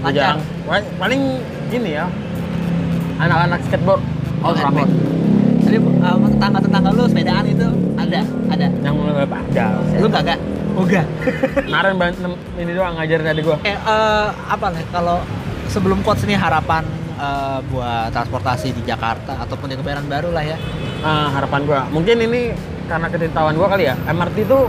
Lancar. 0.02 0.38
Paling, 0.66 0.86
paling 0.98 1.22
ini 1.70 1.92
ya. 1.94 2.06
Anak-anak 3.18 3.60
skateboard. 3.70 4.02
Oh, 4.42 4.52
rame. 4.52 4.84
Jadi 5.62 5.78
uh, 5.78 6.18
tetangga-tetangga 6.28 6.90
lu 6.92 7.04
sepedaan 7.06 7.46
itu 7.46 7.68
ada, 7.96 8.20
ada. 8.50 8.68
Yang 8.82 8.94
mulai 8.94 9.14
ada. 9.22 9.66
Lu 9.98 10.08
kagak? 10.10 10.40
Oh 10.72 10.84
enggak. 10.84 11.06
Kemarin 11.68 11.94
ban- 11.96 12.18
nem- 12.18 12.42
ini 12.58 12.72
doang 12.72 12.96
ngajarin 12.96 13.28
adik 13.28 13.44
gua. 13.44 13.58
eh 13.62 13.76
eh, 13.76 14.28
apa 14.48 14.72
nih 14.72 14.86
kalau 14.90 15.20
sebelum 15.68 16.00
quotes 16.02 16.24
ini 16.24 16.34
harapan 16.34 16.82
eh, 17.14 17.60
buat 17.68 18.10
transportasi 18.10 18.74
di 18.74 18.82
Jakarta 18.82 19.36
ataupun 19.38 19.68
di 19.68 19.76
kebayoran 19.76 20.08
baru 20.08 20.32
lah 20.32 20.44
ya. 20.44 20.58
Ah, 21.02 21.28
harapan 21.30 21.62
gua. 21.64 21.80
Mungkin 21.88 22.18
ini 22.20 22.56
karena 22.88 23.08
ketidaktahuan 23.08 23.54
gua 23.54 23.68
kali 23.70 23.86
ya. 23.86 23.96
MRT 24.06 24.38
itu 24.42 24.60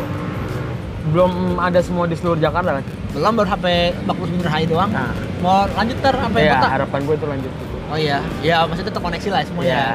belum 1.08 1.32
ada 1.58 1.80
semua 1.80 2.04
di 2.04 2.14
seluruh 2.14 2.38
Jakarta 2.38 2.78
kan. 2.78 2.84
Belum 3.10 3.32
baru 3.34 3.48
sampai 3.48 3.74
Bakpus 4.02 4.28
Bundaran 4.28 4.52
HI 4.54 4.66
doang. 4.66 4.90
Nah, 4.90 5.10
Mau 5.38 5.66
lanjut 5.68 5.98
ter 5.98 6.14
sampai 6.14 6.42
ya 6.44 6.54
kota? 6.56 6.68
harapan 6.70 6.98
gua 7.02 7.14
itu 7.16 7.26
lanjut. 7.26 7.52
Oh 7.92 7.98
iya, 8.00 8.24
ya 8.40 8.64
maksudnya 8.64 8.88
terkoneksi 8.88 9.28
lah 9.28 9.44
semuanya. 9.44 9.68
Ya, 9.68 9.88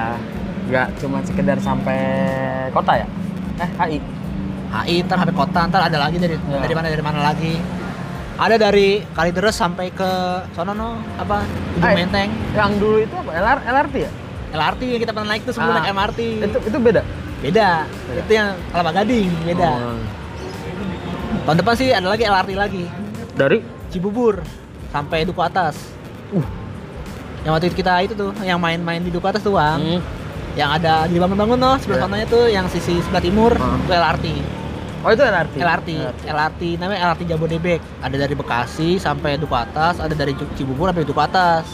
nggak 0.69 0.87
cuma 1.01 1.17
sekedar 1.25 1.57
sampai 1.57 1.97
kota 2.69 2.93
ya. 2.93 3.07
Eh, 3.57 3.69
HI. 3.73 3.97
HI 4.69 4.95
ntar 5.01 5.17
sampai 5.17 5.33
kota 5.33 5.59
ntar 5.65 5.81
ada 5.81 5.97
lagi 5.97 6.21
dari 6.21 6.37
Ya. 6.37 6.61
dari 6.61 6.73
mana 6.77 6.87
dari 6.93 7.01
mana 7.01 7.25
lagi. 7.25 7.57
Ada 8.37 8.61
dari 8.61 9.01
Kalideres 9.17 9.57
sampai 9.57 9.89
ke 9.89 10.05
sono 10.53 10.77
no 10.77 11.01
apa 11.17 11.41
Ujung 11.73 11.89
Eh. 11.89 11.95
Menteng, 11.97 12.29
Yang 12.53 12.71
dulu 12.77 12.97
itu 13.01 13.15
apa? 13.17 13.31
LR, 13.33 13.59
LRT 13.65 13.95
ya? 13.97 14.11
LRT 14.53 14.81
yang 14.85 15.01
kita 15.01 15.11
pernah 15.11 15.29
naik 15.33 15.41
tuh 15.41 15.53
sebelum 15.57 15.73
Ah, 15.73 15.77
naik 15.81 15.89
MRT. 15.89 16.19
Itu 16.45 16.57
itu 16.69 16.77
beda. 16.77 17.01
Beda. 17.41 17.69
Beda. 18.05 18.21
Itu 18.21 18.31
yang 18.31 18.49
Kelapa 18.69 18.91
Gading, 18.93 19.29
beda. 19.41 19.71
Oh. 19.73 19.97
Tahun 21.49 21.57
depan 21.57 21.73
sih 21.73 21.89
ada 21.89 22.05
lagi 22.05 22.23
LRT 22.29 22.51
lagi. 22.53 22.83
Dari 23.33 23.57
Cibubur 23.89 24.45
sampai 24.93 25.25
Duku 25.25 25.41
Atas. 25.41 25.81
Uh. 26.29 26.45
Yang 27.41 27.51
waktu 27.51 27.65
itu 27.67 27.75
kita 27.77 27.93
itu 28.01 28.13
tuh, 28.13 28.31
yang 28.41 28.57
main-main 28.57 28.99
di 28.99 29.09
Duku 29.09 29.23
Atas 29.23 29.41
tuh, 29.41 29.55
Bang. 29.55 29.79
Hmm. 29.79 30.01
Yang 30.53 30.69
ada 30.81 31.05
di 31.05 31.15
bangun-bangun 31.15 31.53
no, 31.55 31.77
sebelah 31.77 31.97
Iya. 31.97 32.05
sananya 32.05 32.25
tuh 32.27 32.43
yang 32.47 32.65
sisi 32.67 32.97
sebelah 32.99 33.21
timur 33.21 33.53
Ah. 33.53 33.77
itu 33.77 33.91
LRT. 33.93 34.27
Oh 35.05 35.13
itu 35.13 35.21
LRT. 35.21 35.55
LRT, 35.55 35.89
LRT 36.25 36.61
namanya 36.75 36.99
LRT 37.07 37.21
Jabodebek. 37.25 37.79
Ada 38.01 38.15
dari 38.17 38.33
Bekasi 38.33 38.97
sampai 38.97 39.37
Duku 39.37 39.53
Atas, 39.53 40.01
ada 40.01 40.11
dari 40.11 40.33
Cibubur 40.53 40.89
sampai 40.89 41.05
Duku 41.05 41.21
Atas. 41.21 41.69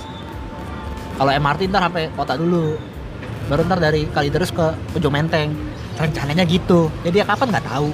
Kalau 1.14 1.32
MRT 1.32 1.72
ntar 1.72 1.82
sampai 1.82 2.12
kota 2.12 2.36
dulu. 2.36 2.76
Baru 3.46 3.64
ntar 3.64 3.80
dari 3.80 4.04
Kalideres 4.06 4.52
ke 4.52 4.68
Ujung 4.94 5.12
Menteng. 5.12 5.56
Rencananya 5.94 6.44
gitu. 6.44 6.92
Jadi 7.02 7.16
ya 7.16 7.26
kapan 7.26 7.56
nggak 7.56 7.66
tahu. 7.66 7.88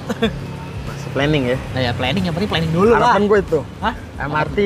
Masih 0.82 1.10
planning 1.14 1.42
ya. 1.46 1.56
nah 1.70 1.80
ya 1.80 1.92
planning 1.92 2.24
yang 2.24 2.34
penting 2.34 2.50
planning 2.50 2.72
dulu 2.72 2.90
lah. 2.90 3.14
Harapan 3.14 3.22
gue 3.24 3.38
itu 3.40 3.60
Hah? 3.78 3.94
MRT 4.20 4.58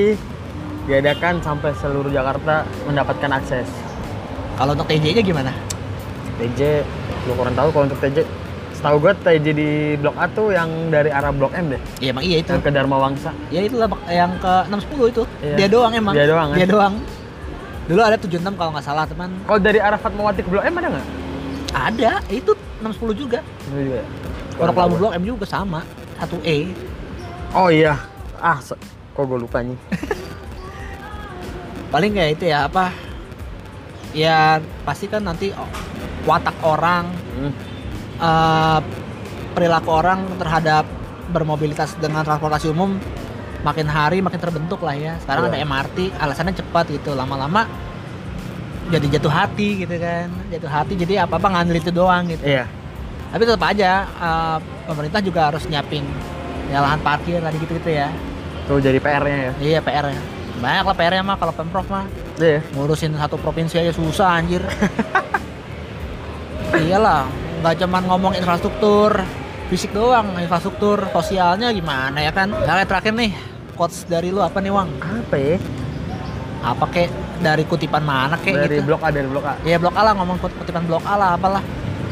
diadakan 0.84 1.40
sampai 1.40 1.72
seluruh 1.74 2.08
Jakarta 2.08 2.62
mendapatkan 2.84 3.30
akses. 3.32 3.68
Kalau 4.54 4.72
untuk 4.72 4.86
TJ-nya 4.86 5.22
gimana? 5.24 5.50
TJ, 6.36 6.84
lu 7.24 7.32
kurang 7.34 7.54
tahu 7.54 7.68
kalau 7.70 7.84
untuk 7.86 7.98
TJ. 7.98 8.22
Setahu 8.74 8.96
gue 9.00 9.12
TJ 9.16 9.46
di 9.50 9.70
Blok 9.96 10.12
A 10.14 10.26
tuh 10.28 10.50
yang 10.50 10.68
dari 10.90 11.08
arah 11.08 11.30
Blok 11.30 11.54
M 11.54 11.72
deh, 11.72 11.80
Ya 11.98 12.12
emang 12.12 12.20
iya 12.20 12.36
itu. 12.38 12.52
yang 12.52 12.60
ke 12.60 12.68
Dharma 12.68 12.96
Wangsa. 12.98 13.30
Ya 13.48 13.64
itulah 13.64 13.86
bak- 13.86 14.04
yang 14.06 14.34
ke 14.36 14.52
610 14.68 15.08
itu. 15.08 15.22
Iya. 15.40 15.54
Dia 15.56 15.68
doang 15.70 15.92
emang. 15.94 16.12
Dia 16.12 16.26
doang, 16.28 16.48
kan? 16.52 16.56
Dia 16.58 16.66
doang. 16.68 16.94
Dulu 17.84 18.00
ada 18.00 18.16
76 18.16 18.54
kalau 18.56 18.70
nggak 18.74 18.84
salah, 18.84 19.04
teman. 19.06 19.30
Kalau 19.46 19.60
dari 19.62 19.78
arah 19.80 19.96
Fatmawati 19.96 20.40
ke 20.42 20.50
Blok 20.50 20.64
M 20.64 20.74
ada 20.74 20.88
nggak? 20.90 21.06
Ada, 21.74 22.10
itu 22.28 22.52
610 22.78 23.14
juga. 23.16 23.38
Itu 23.64 23.78
juga 23.78 23.96
ya? 23.98 24.06
Orang 24.54 24.74
Labu 24.76 24.94
Blok 25.00 25.12
M 25.16 25.22
juga 25.24 25.46
sama. 25.46 25.80
1E. 26.20 26.70
Oh 27.52 27.70
iya. 27.70 27.94
Ah, 28.38 28.58
kok 28.60 29.24
gue 29.24 29.38
lupa 29.38 29.62
nih. 29.62 29.78
Paling 31.94 32.10
kayak 32.10 32.30
itu 32.34 32.50
ya 32.50 32.66
apa? 32.66 32.90
Ya 34.10 34.58
pasti 34.82 35.06
kan 35.06 35.22
nanti 35.22 35.54
watak 36.26 36.58
orang, 36.66 37.06
Hmm. 37.38 37.52
eh, 38.18 38.78
perilaku 39.54 39.94
orang 39.94 40.26
terhadap 40.34 40.82
bermobilitas 41.30 41.94
dengan 42.02 42.26
transportasi 42.26 42.74
umum 42.74 42.98
makin 43.62 43.86
hari 43.86 44.18
makin 44.18 44.42
terbentuk 44.42 44.82
lah 44.82 44.98
ya. 44.98 45.14
Sekarang 45.22 45.46
Iya. 45.46 45.50
ada 45.54 45.58
MRT, 45.62 46.10
alasannya 46.18 46.58
cepat 46.58 46.90
gitu. 46.90 47.14
Lama-lama 47.14 47.62
jadi 48.90 49.06
jatuh 49.14 49.30
hati 49.30 49.86
gitu 49.86 49.94
kan. 49.94 50.34
Jatuh 50.50 50.70
hati 50.74 50.98
jadi 50.98 51.22
apa-apa 51.22 51.46
ngambil 51.54 51.78
itu 51.78 51.94
doang 51.94 52.26
gitu. 52.26 52.42
Iya. 52.42 52.66
Tapi 53.30 53.42
tetap 53.46 53.62
aja 53.70 53.90
eh, 54.02 54.58
pemerintah 54.90 55.22
juga 55.22 55.54
harus 55.54 55.62
nyiapin 55.70 56.02
ya 56.74 56.82
lahan 56.82 56.98
parkir 57.06 57.38
tadi 57.38 57.56
gitu-gitu 57.62 57.90
ya. 57.94 58.10
Tuh 58.66 58.82
jadi 58.82 58.98
PR-nya 58.98 59.38
ya. 59.38 59.52
Iya 59.62 59.78
PR 59.78 60.10
ya. 60.10 60.33
Banyak 60.54 60.84
lah 60.84 60.94
PR-nya 60.94 61.22
mah 61.22 61.36
kalau 61.36 61.50
Pemprov 61.50 61.86
mah 61.86 62.06
Iya. 62.34 62.62
ngurusin 62.72 63.14
satu 63.14 63.36
provinsi 63.36 63.74
aja 63.76 63.90
susah 63.90 64.38
anjir. 64.38 64.62
Iyalah, 66.74 67.30
nggak 67.60 67.74
cuman 67.80 68.02
ngomong 68.04 68.32
infrastruktur 68.34 69.22
fisik 69.66 69.94
doang, 69.94 70.34
infrastruktur 70.36 71.06
sosialnya 71.10 71.70
gimana 71.70 72.18
ya 72.18 72.30
kan? 72.30 72.50
Nah, 72.50 72.82
terakhir 72.84 73.14
nih, 73.14 73.30
quotes 73.72 74.04
dari 74.04 74.28
lu 74.28 74.42
apa 74.42 74.58
nih, 74.58 74.70
Wang? 74.70 74.90
Apa 74.98 75.34
ya? 75.34 75.56
Apa 76.64 76.84
kek 76.88 77.08
dari 77.38 77.62
kutipan 77.62 78.00
mana 78.00 78.34
kek 78.36 78.56
Dari 78.56 78.80
gitu? 78.80 78.88
blok 78.88 79.02
A, 79.02 79.08
dari 79.10 79.28
blok 79.28 79.44
A. 79.44 79.54
Ya 79.62 79.76
blok 79.76 79.94
A 79.94 80.02
lah 80.02 80.12
ngomong 80.14 80.38
kut- 80.38 80.56
kutipan 80.56 80.84
blok 80.84 81.04
A 81.04 81.14
lah 81.14 81.28
apalah. 81.34 81.62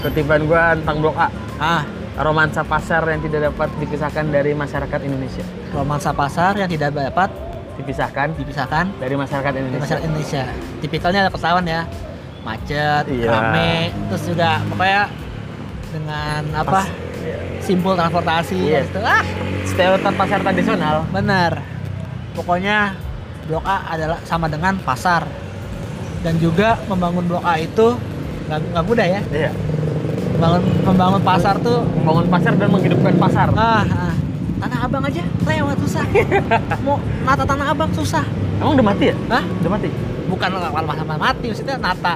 Ketiban 0.03 0.45
gua 0.45 0.74
tentang 0.74 0.99
blok 0.99 1.16
A. 1.16 1.28
Ah, 1.57 1.82
Romansa 2.14 2.61
pasar 2.61 3.07
yang 3.07 3.22
tidak 3.22 3.51
dapat 3.51 3.72
dipisahkan 3.80 4.28
dari 4.28 4.53
masyarakat 4.53 5.01
Indonesia. 5.03 5.45
romansa 5.72 6.12
pasar 6.12 6.53
yang 6.55 6.68
tidak 6.68 6.93
dapat 6.93 7.32
Dipisahkan 7.73 8.27
dipisahkan 8.35 8.85
dari 8.97 9.14
masyarakat 9.14 9.53
Indonesia. 9.55 9.81
masyarakat 9.81 10.05
Indonesia. 10.05 10.43
Tipikalnya 10.79 11.20
ada 11.23 11.31
persawan 11.31 11.64
ya. 11.64 11.83
Macet, 12.43 13.05
Iya. 13.07 13.31
rame, 13.31 13.73
terus 14.09 14.23
juga 14.27 14.59
pokoknya 14.66 15.03
dengan 15.89 16.43
apa? 16.53 16.83
Pas- 16.83 16.91
simpul 17.61 17.95
transportasi 17.95 18.59
Iya. 18.59 18.83
gitu. 18.83 18.99
Ah, 19.01 19.23
Stereotip 19.62 20.11
pasar 20.12 20.43
tradisional. 20.43 21.07
benar. 21.09 21.62
Pokoknya 22.33 22.99
Blok 23.43 23.62
A 23.62 23.87
adalah 23.89 24.18
sama 24.23 24.47
dengan 24.47 24.75
pasar. 24.79 25.23
Dan 26.20 26.39
juga 26.39 26.79
membangun 26.87 27.25
Blok 27.25 27.43
A 27.43 27.57
itu 27.57 27.95
nggak 28.49 28.85
mudah 28.85 29.07
ya. 29.09 29.20
Iya. 29.29 29.51
Membangun 30.35 30.62
membangun 30.85 31.23
pasar 31.23 31.55
tuh 31.59 31.87
Membangun 31.95 32.27
pasar 32.27 32.53
dan 32.55 32.68
menghidupkan 32.68 33.14
pasar. 33.16 33.49
ah, 33.55 33.83
ah. 33.87 34.14
Tanah 34.63 34.79
Abang 34.87 35.03
aja 35.03 35.23
lewat 35.43 35.77
susah. 35.83 36.05
Mau 36.87 36.97
nata 37.27 37.43
Tanah 37.43 37.67
Abang 37.75 37.91
susah. 37.91 38.23
Emang 38.63 38.79
udah 38.79 38.87
mati 38.95 39.11
ya? 39.11 39.17
Hah? 39.27 39.43
Udah 39.43 39.71
mati? 39.75 39.89
Bukan 40.31 40.49
masa 40.87 41.03
mati, 41.19 41.45
maksudnya 41.51 41.77
nata 41.83 42.15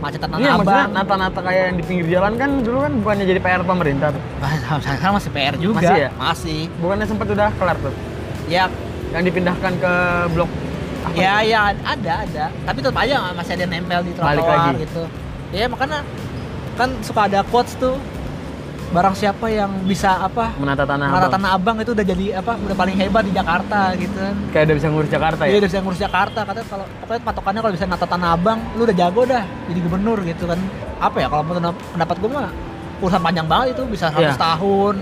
macetan 0.00 0.28
Tanah 0.32 0.40
Iya, 0.40 0.50
Abang. 0.56 0.88
nata-nata 0.90 1.40
kayak 1.44 1.62
yang 1.68 1.76
di 1.76 1.84
pinggir 1.84 2.06
jalan 2.16 2.32
kan 2.40 2.50
dulu 2.64 2.78
kan 2.80 2.92
bukannya 3.04 3.24
jadi 3.28 3.40
PR 3.44 3.62
pemerintah 3.62 4.08
tuh. 4.08 4.22
Nah, 4.40 4.80
sekarang 4.80 5.14
masih 5.20 5.30
PR 5.36 5.54
juga. 5.60 5.78
Masih 5.84 5.96
ya? 6.00 6.10
Masih. 6.16 6.60
Bukannya 6.80 7.06
sempat 7.06 7.26
udah 7.28 7.48
kelar 7.60 7.76
tuh. 7.78 7.94
Ya, 8.48 8.66
Yang 9.12 9.22
dipindahkan 9.28 9.72
ke 9.76 9.92
blok 10.32 10.48
apa? 11.04 11.14
ya, 11.20 11.34
ya 11.44 11.58
ada, 11.76 12.12
ada. 12.24 12.44
Tapi 12.48 12.78
tetap 12.80 12.96
aja 12.96 13.14
masih 13.36 13.52
ada 13.52 13.62
yang 13.68 13.72
nempel 13.76 14.00
di 14.08 14.12
trotoar 14.16 14.72
gitu. 14.80 15.02
Ya 15.52 15.68
makanya 15.68 16.00
kan 16.80 16.88
suka 17.04 17.28
ada 17.28 17.44
quotes 17.44 17.76
tuh. 17.76 18.00
Barang 18.92 19.16
siapa 19.16 19.48
yang 19.48 19.72
bisa 19.82 20.20
apa 20.20 20.52
Menata 20.54 20.84
tanah 20.84 21.08
menata 21.08 21.24
abang. 21.24 21.32
tanah 21.34 21.50
abang 21.56 21.76
itu 21.80 21.90
udah 21.90 22.04
jadi 22.04 22.26
apa 22.36 22.60
udah 22.60 22.76
paling 22.76 22.92
hebat 22.94 23.24
di 23.24 23.32
Jakarta 23.32 23.96
gitu 23.96 24.12
kan. 24.12 24.34
Kayak 24.52 24.64
udah 24.64 24.76
bisa 24.76 24.86
ngurus 24.86 25.08
Jakarta 25.08 25.42
Iya 25.42 25.48
ya? 25.48 25.56
udah 25.56 25.68
bisa 25.68 25.80
ngurus 25.80 26.00
Jakarta 26.02 26.40
katanya 26.42 26.66
kalau 26.68 26.84
pokoknya 27.00 27.22
patokannya 27.24 27.60
kalau 27.60 27.72
bisa 27.72 27.86
nata 27.86 28.04
tanah 28.06 28.28
abang 28.30 28.58
lu 28.74 28.84
udah 28.84 28.92
jago 28.94 29.22
dah 29.24 29.44
jadi 29.64 29.80
gubernur 29.80 30.18
gitu 30.22 30.44
kan. 30.44 30.60
Apa 30.98 31.16
ya 31.18 31.26
kalau 31.26 31.42
menurut 31.42 31.72
pendapat 31.88 32.16
gue 32.16 32.28
mah 32.30 32.52
urusan 33.00 33.20
panjang 33.22 33.46
banget 33.46 33.66
itu 33.72 33.82
bisa 33.88 34.06
100 34.06 34.20
Iya. 34.22 34.36
tahun. 34.36 34.94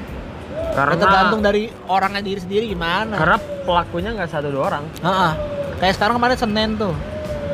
Karena 0.71 0.95
Ya, 0.95 1.01
tergantung 1.01 1.41
dari 1.43 1.63
orangnya 1.85 2.23
diri 2.23 2.39
sendiri 2.39 2.65
gimana. 2.69 3.15
karena 3.17 3.37
pelakunya 3.61 4.11
nggak 4.13 4.29
satu 4.29 4.49
dua 4.49 4.63
orang. 4.71 4.85
Heeh. 4.97 5.33
Kayak 5.77 5.95
sekarang 5.97 6.15
kemarin 6.15 6.37
Senin 6.37 6.71
tuh. 6.77 6.95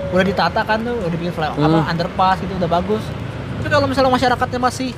Udah 0.06 0.22
ditata 0.22 0.60
kan 0.62 0.78
tuh, 0.78 1.00
udah 1.00 1.16
bikin 1.16 1.32
fly, 1.32 1.48
apa 1.48 1.58
Hmm. 1.58 1.88
underpass 1.88 2.36
gitu 2.38 2.52
udah 2.54 2.68
bagus. 2.70 3.00
Tapi 3.56 3.68
kalau 3.72 3.88
misalnya 3.88 4.12
masyarakatnya 4.12 4.60
masih 4.60 4.92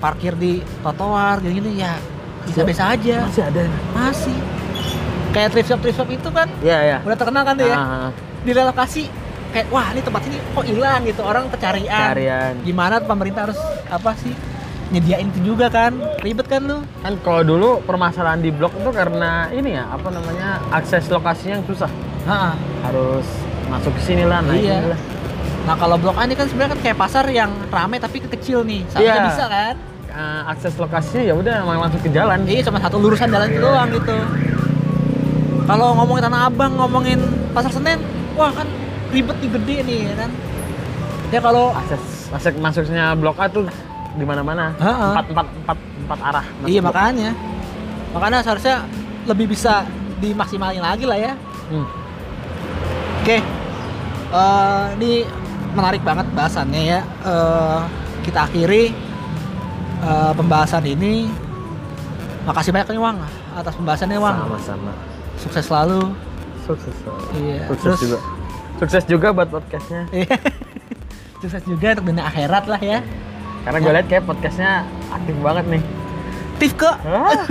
parkir 0.00 0.32
di 0.34 0.52
trotoar 0.80 1.38
gini-gini 1.38 1.78
ya 1.78 1.94
bisa-bisa 2.42 2.90
aja. 2.90 3.28
Masih 3.28 3.44
ada. 3.44 3.60
Masih. 3.92 4.36
Kayak 5.30 5.48
thrift 5.52 5.68
shop 5.68 5.78
thrift 5.78 5.96
shop 5.96 6.08
itu 6.08 6.28
kan 6.28 6.48
Iya, 6.58 6.78
iya. 6.82 6.96
udah 7.00 7.14
terkenal 7.14 7.42
kan 7.44 7.54
tuh 7.54 7.68
ya. 7.68 7.76
Direlokasi 8.42 9.02
kayak 9.50 9.66
wah 9.68 9.86
ini 9.90 10.00
tempat 10.00 10.22
ini 10.24 10.36
kok 10.40 10.64
hilang 10.64 11.00
gitu 11.04 11.22
orang 11.22 11.44
kecarian. 11.48 12.06
Carian. 12.10 12.52
Gimana 12.62 12.98
pemerintah 12.98 13.46
harus 13.46 13.60
apa 13.86 14.16
sih 14.16 14.32
nyediain 14.90 15.30
itu 15.30 15.54
juga 15.54 15.70
kan 15.70 15.94
ribet 16.18 16.50
kan 16.50 16.66
lu 16.66 16.82
Kan 16.98 17.14
kalau 17.20 17.46
dulu 17.46 17.78
permasalahan 17.80 18.42
di 18.42 18.50
blok 18.50 18.74
itu 18.74 18.90
karena 18.90 19.46
ini 19.48 19.78
ya, 19.78 19.86
apa 19.86 20.10
namanya? 20.10 20.58
akses 20.74 21.06
lokasinya 21.06 21.62
yang 21.62 21.66
susah. 21.68 21.90
Heeh. 22.26 22.52
Harus 22.82 23.26
masuk 23.68 23.94
ke 23.94 24.02
sini 24.02 24.26
lah, 24.26 24.42
naik 24.42 24.66
Iya. 24.66 24.90
lah. 24.90 25.00
Nah 25.60 25.74
kalau 25.76 25.94
blok 25.94 26.16
A 26.16 26.24
ini 26.24 26.34
kan 26.34 26.50
sebenarnya 26.50 26.74
kan 26.74 26.80
kayak 26.82 26.98
pasar 26.98 27.24
yang 27.30 27.54
rame 27.70 28.02
tapi 28.02 28.18
kecil 28.18 28.66
nih. 28.66 28.82
Seharusnya 28.88 29.14
Iya. 29.14 29.28
bisa 29.30 29.44
kan? 29.46 29.74
Eh, 30.10 30.42
akses 30.50 30.74
lokasinya 30.74 31.22
ya 31.22 31.34
udah 31.38 31.54
emang 31.62 31.86
langsung 31.86 32.02
ke 32.02 32.10
jalan. 32.10 32.42
Iya 32.42 32.66
cuma 32.66 32.82
satu 32.82 32.98
lurusan 32.98 33.30
jalan 33.30 33.46
itu 33.46 33.62
doang 33.62 33.88
gitu. 33.94 34.10
Kalau 35.70 35.94
ngomongin 35.94 36.22
Tanah 36.26 36.50
Abang, 36.50 36.72
ngomongin 36.74 37.20
Pasar 37.54 37.70
Senen, 37.70 38.02
wah 38.34 38.50
kan 38.50 38.66
ribet 39.14 39.38
nih 39.38 39.50
gede 39.54 39.76
nih 39.86 39.98
ya 40.10 40.14
kan. 40.18 40.30
Ya 41.30 41.38
kalau 41.38 41.70
Akses 41.78 42.02
masuk 42.34 42.58
masuknya 42.58 43.14
blok 43.14 43.38
A 43.38 43.46
tuh 43.46 43.70
di 44.18 44.24
mana-mana. 44.26 44.74
Heeh. 44.82 45.12
Empat, 45.14 45.26
empat, 45.30 45.46
empat, 45.62 45.78
empat 45.78 46.18
arah. 46.26 46.46
iya 46.66 46.80
blok. 46.82 46.90
makanya. 46.90 47.30
Makanya 48.10 48.38
seharusnya 48.42 48.76
lebih 49.30 49.46
bisa 49.54 49.86
dimaksimalin 50.18 50.82
lagi 50.82 51.06
lah 51.06 51.18
ya. 51.22 51.32
Hmm. 51.70 51.86
Oke. 53.22 53.38
Eh, 54.34 54.84
ini 54.98 55.22
menarik 55.70 56.02
banget 56.02 56.26
bahasannya 56.34 56.82
ya. 56.82 57.00
Eh, 57.22 57.80
kita 58.26 58.50
akhiri 58.50 59.09
eh, 60.00 60.32
pembahasan 60.32 60.84
ini. 60.84 61.28
Makasih 62.40 62.72
banyak 62.72 62.88
nih 62.90 63.00
Wang 63.00 63.18
atas 63.52 63.74
pembahasannya 63.76 64.16
Wang. 64.16 64.36
Sama-sama. 64.38 64.92
Sukses 65.36 65.64
selalu. 65.64 66.00
Sukses. 66.64 66.94
Iya. 67.34 67.68
Sukses 67.68 67.84
Terus 67.84 68.00
juga. 68.00 68.18
Sukses 68.78 69.04
juga 69.04 69.28
buat 69.30 69.48
podcastnya. 69.50 70.08
Iya. 70.10 70.36
Sukses 71.40 71.62
juga 71.64 71.92
untuk 71.94 72.12
dunia 72.12 72.24
akhirat 72.24 72.64
lah 72.64 72.80
ya. 72.80 72.98
Karena 73.60 73.78
gue 73.78 73.92
liat 73.92 74.06
kayak 74.08 74.24
podcastnya 74.24 74.84
aktif 75.10 75.36
banget 75.38 75.64
nih. 75.68 75.82
Tif 76.56 76.72
ke 76.76 76.88
Ah, 76.88 77.44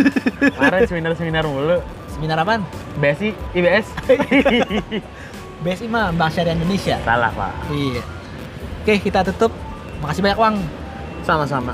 Kemarin 0.54 0.86
seminar-seminar 0.86 1.45
mulu. 1.45 1.82
seminar 2.10 2.38
apaan? 2.38 2.62
BSI, 2.97 3.34
IBS. 3.54 3.86
BSI 5.64 5.86
mah 5.88 6.14
Bank 6.14 6.34
Syariah 6.34 6.54
Indonesia. 6.54 6.97
Salah 7.02 7.30
pak. 7.32 7.54
Iya. 7.70 8.02
Oke, 8.82 8.93
kita 9.00 9.22
tutup. 9.24 9.54
Makasih 10.02 10.22
banyak 10.22 10.38
Wang. 10.38 10.56
Sama-sama. 11.22 11.74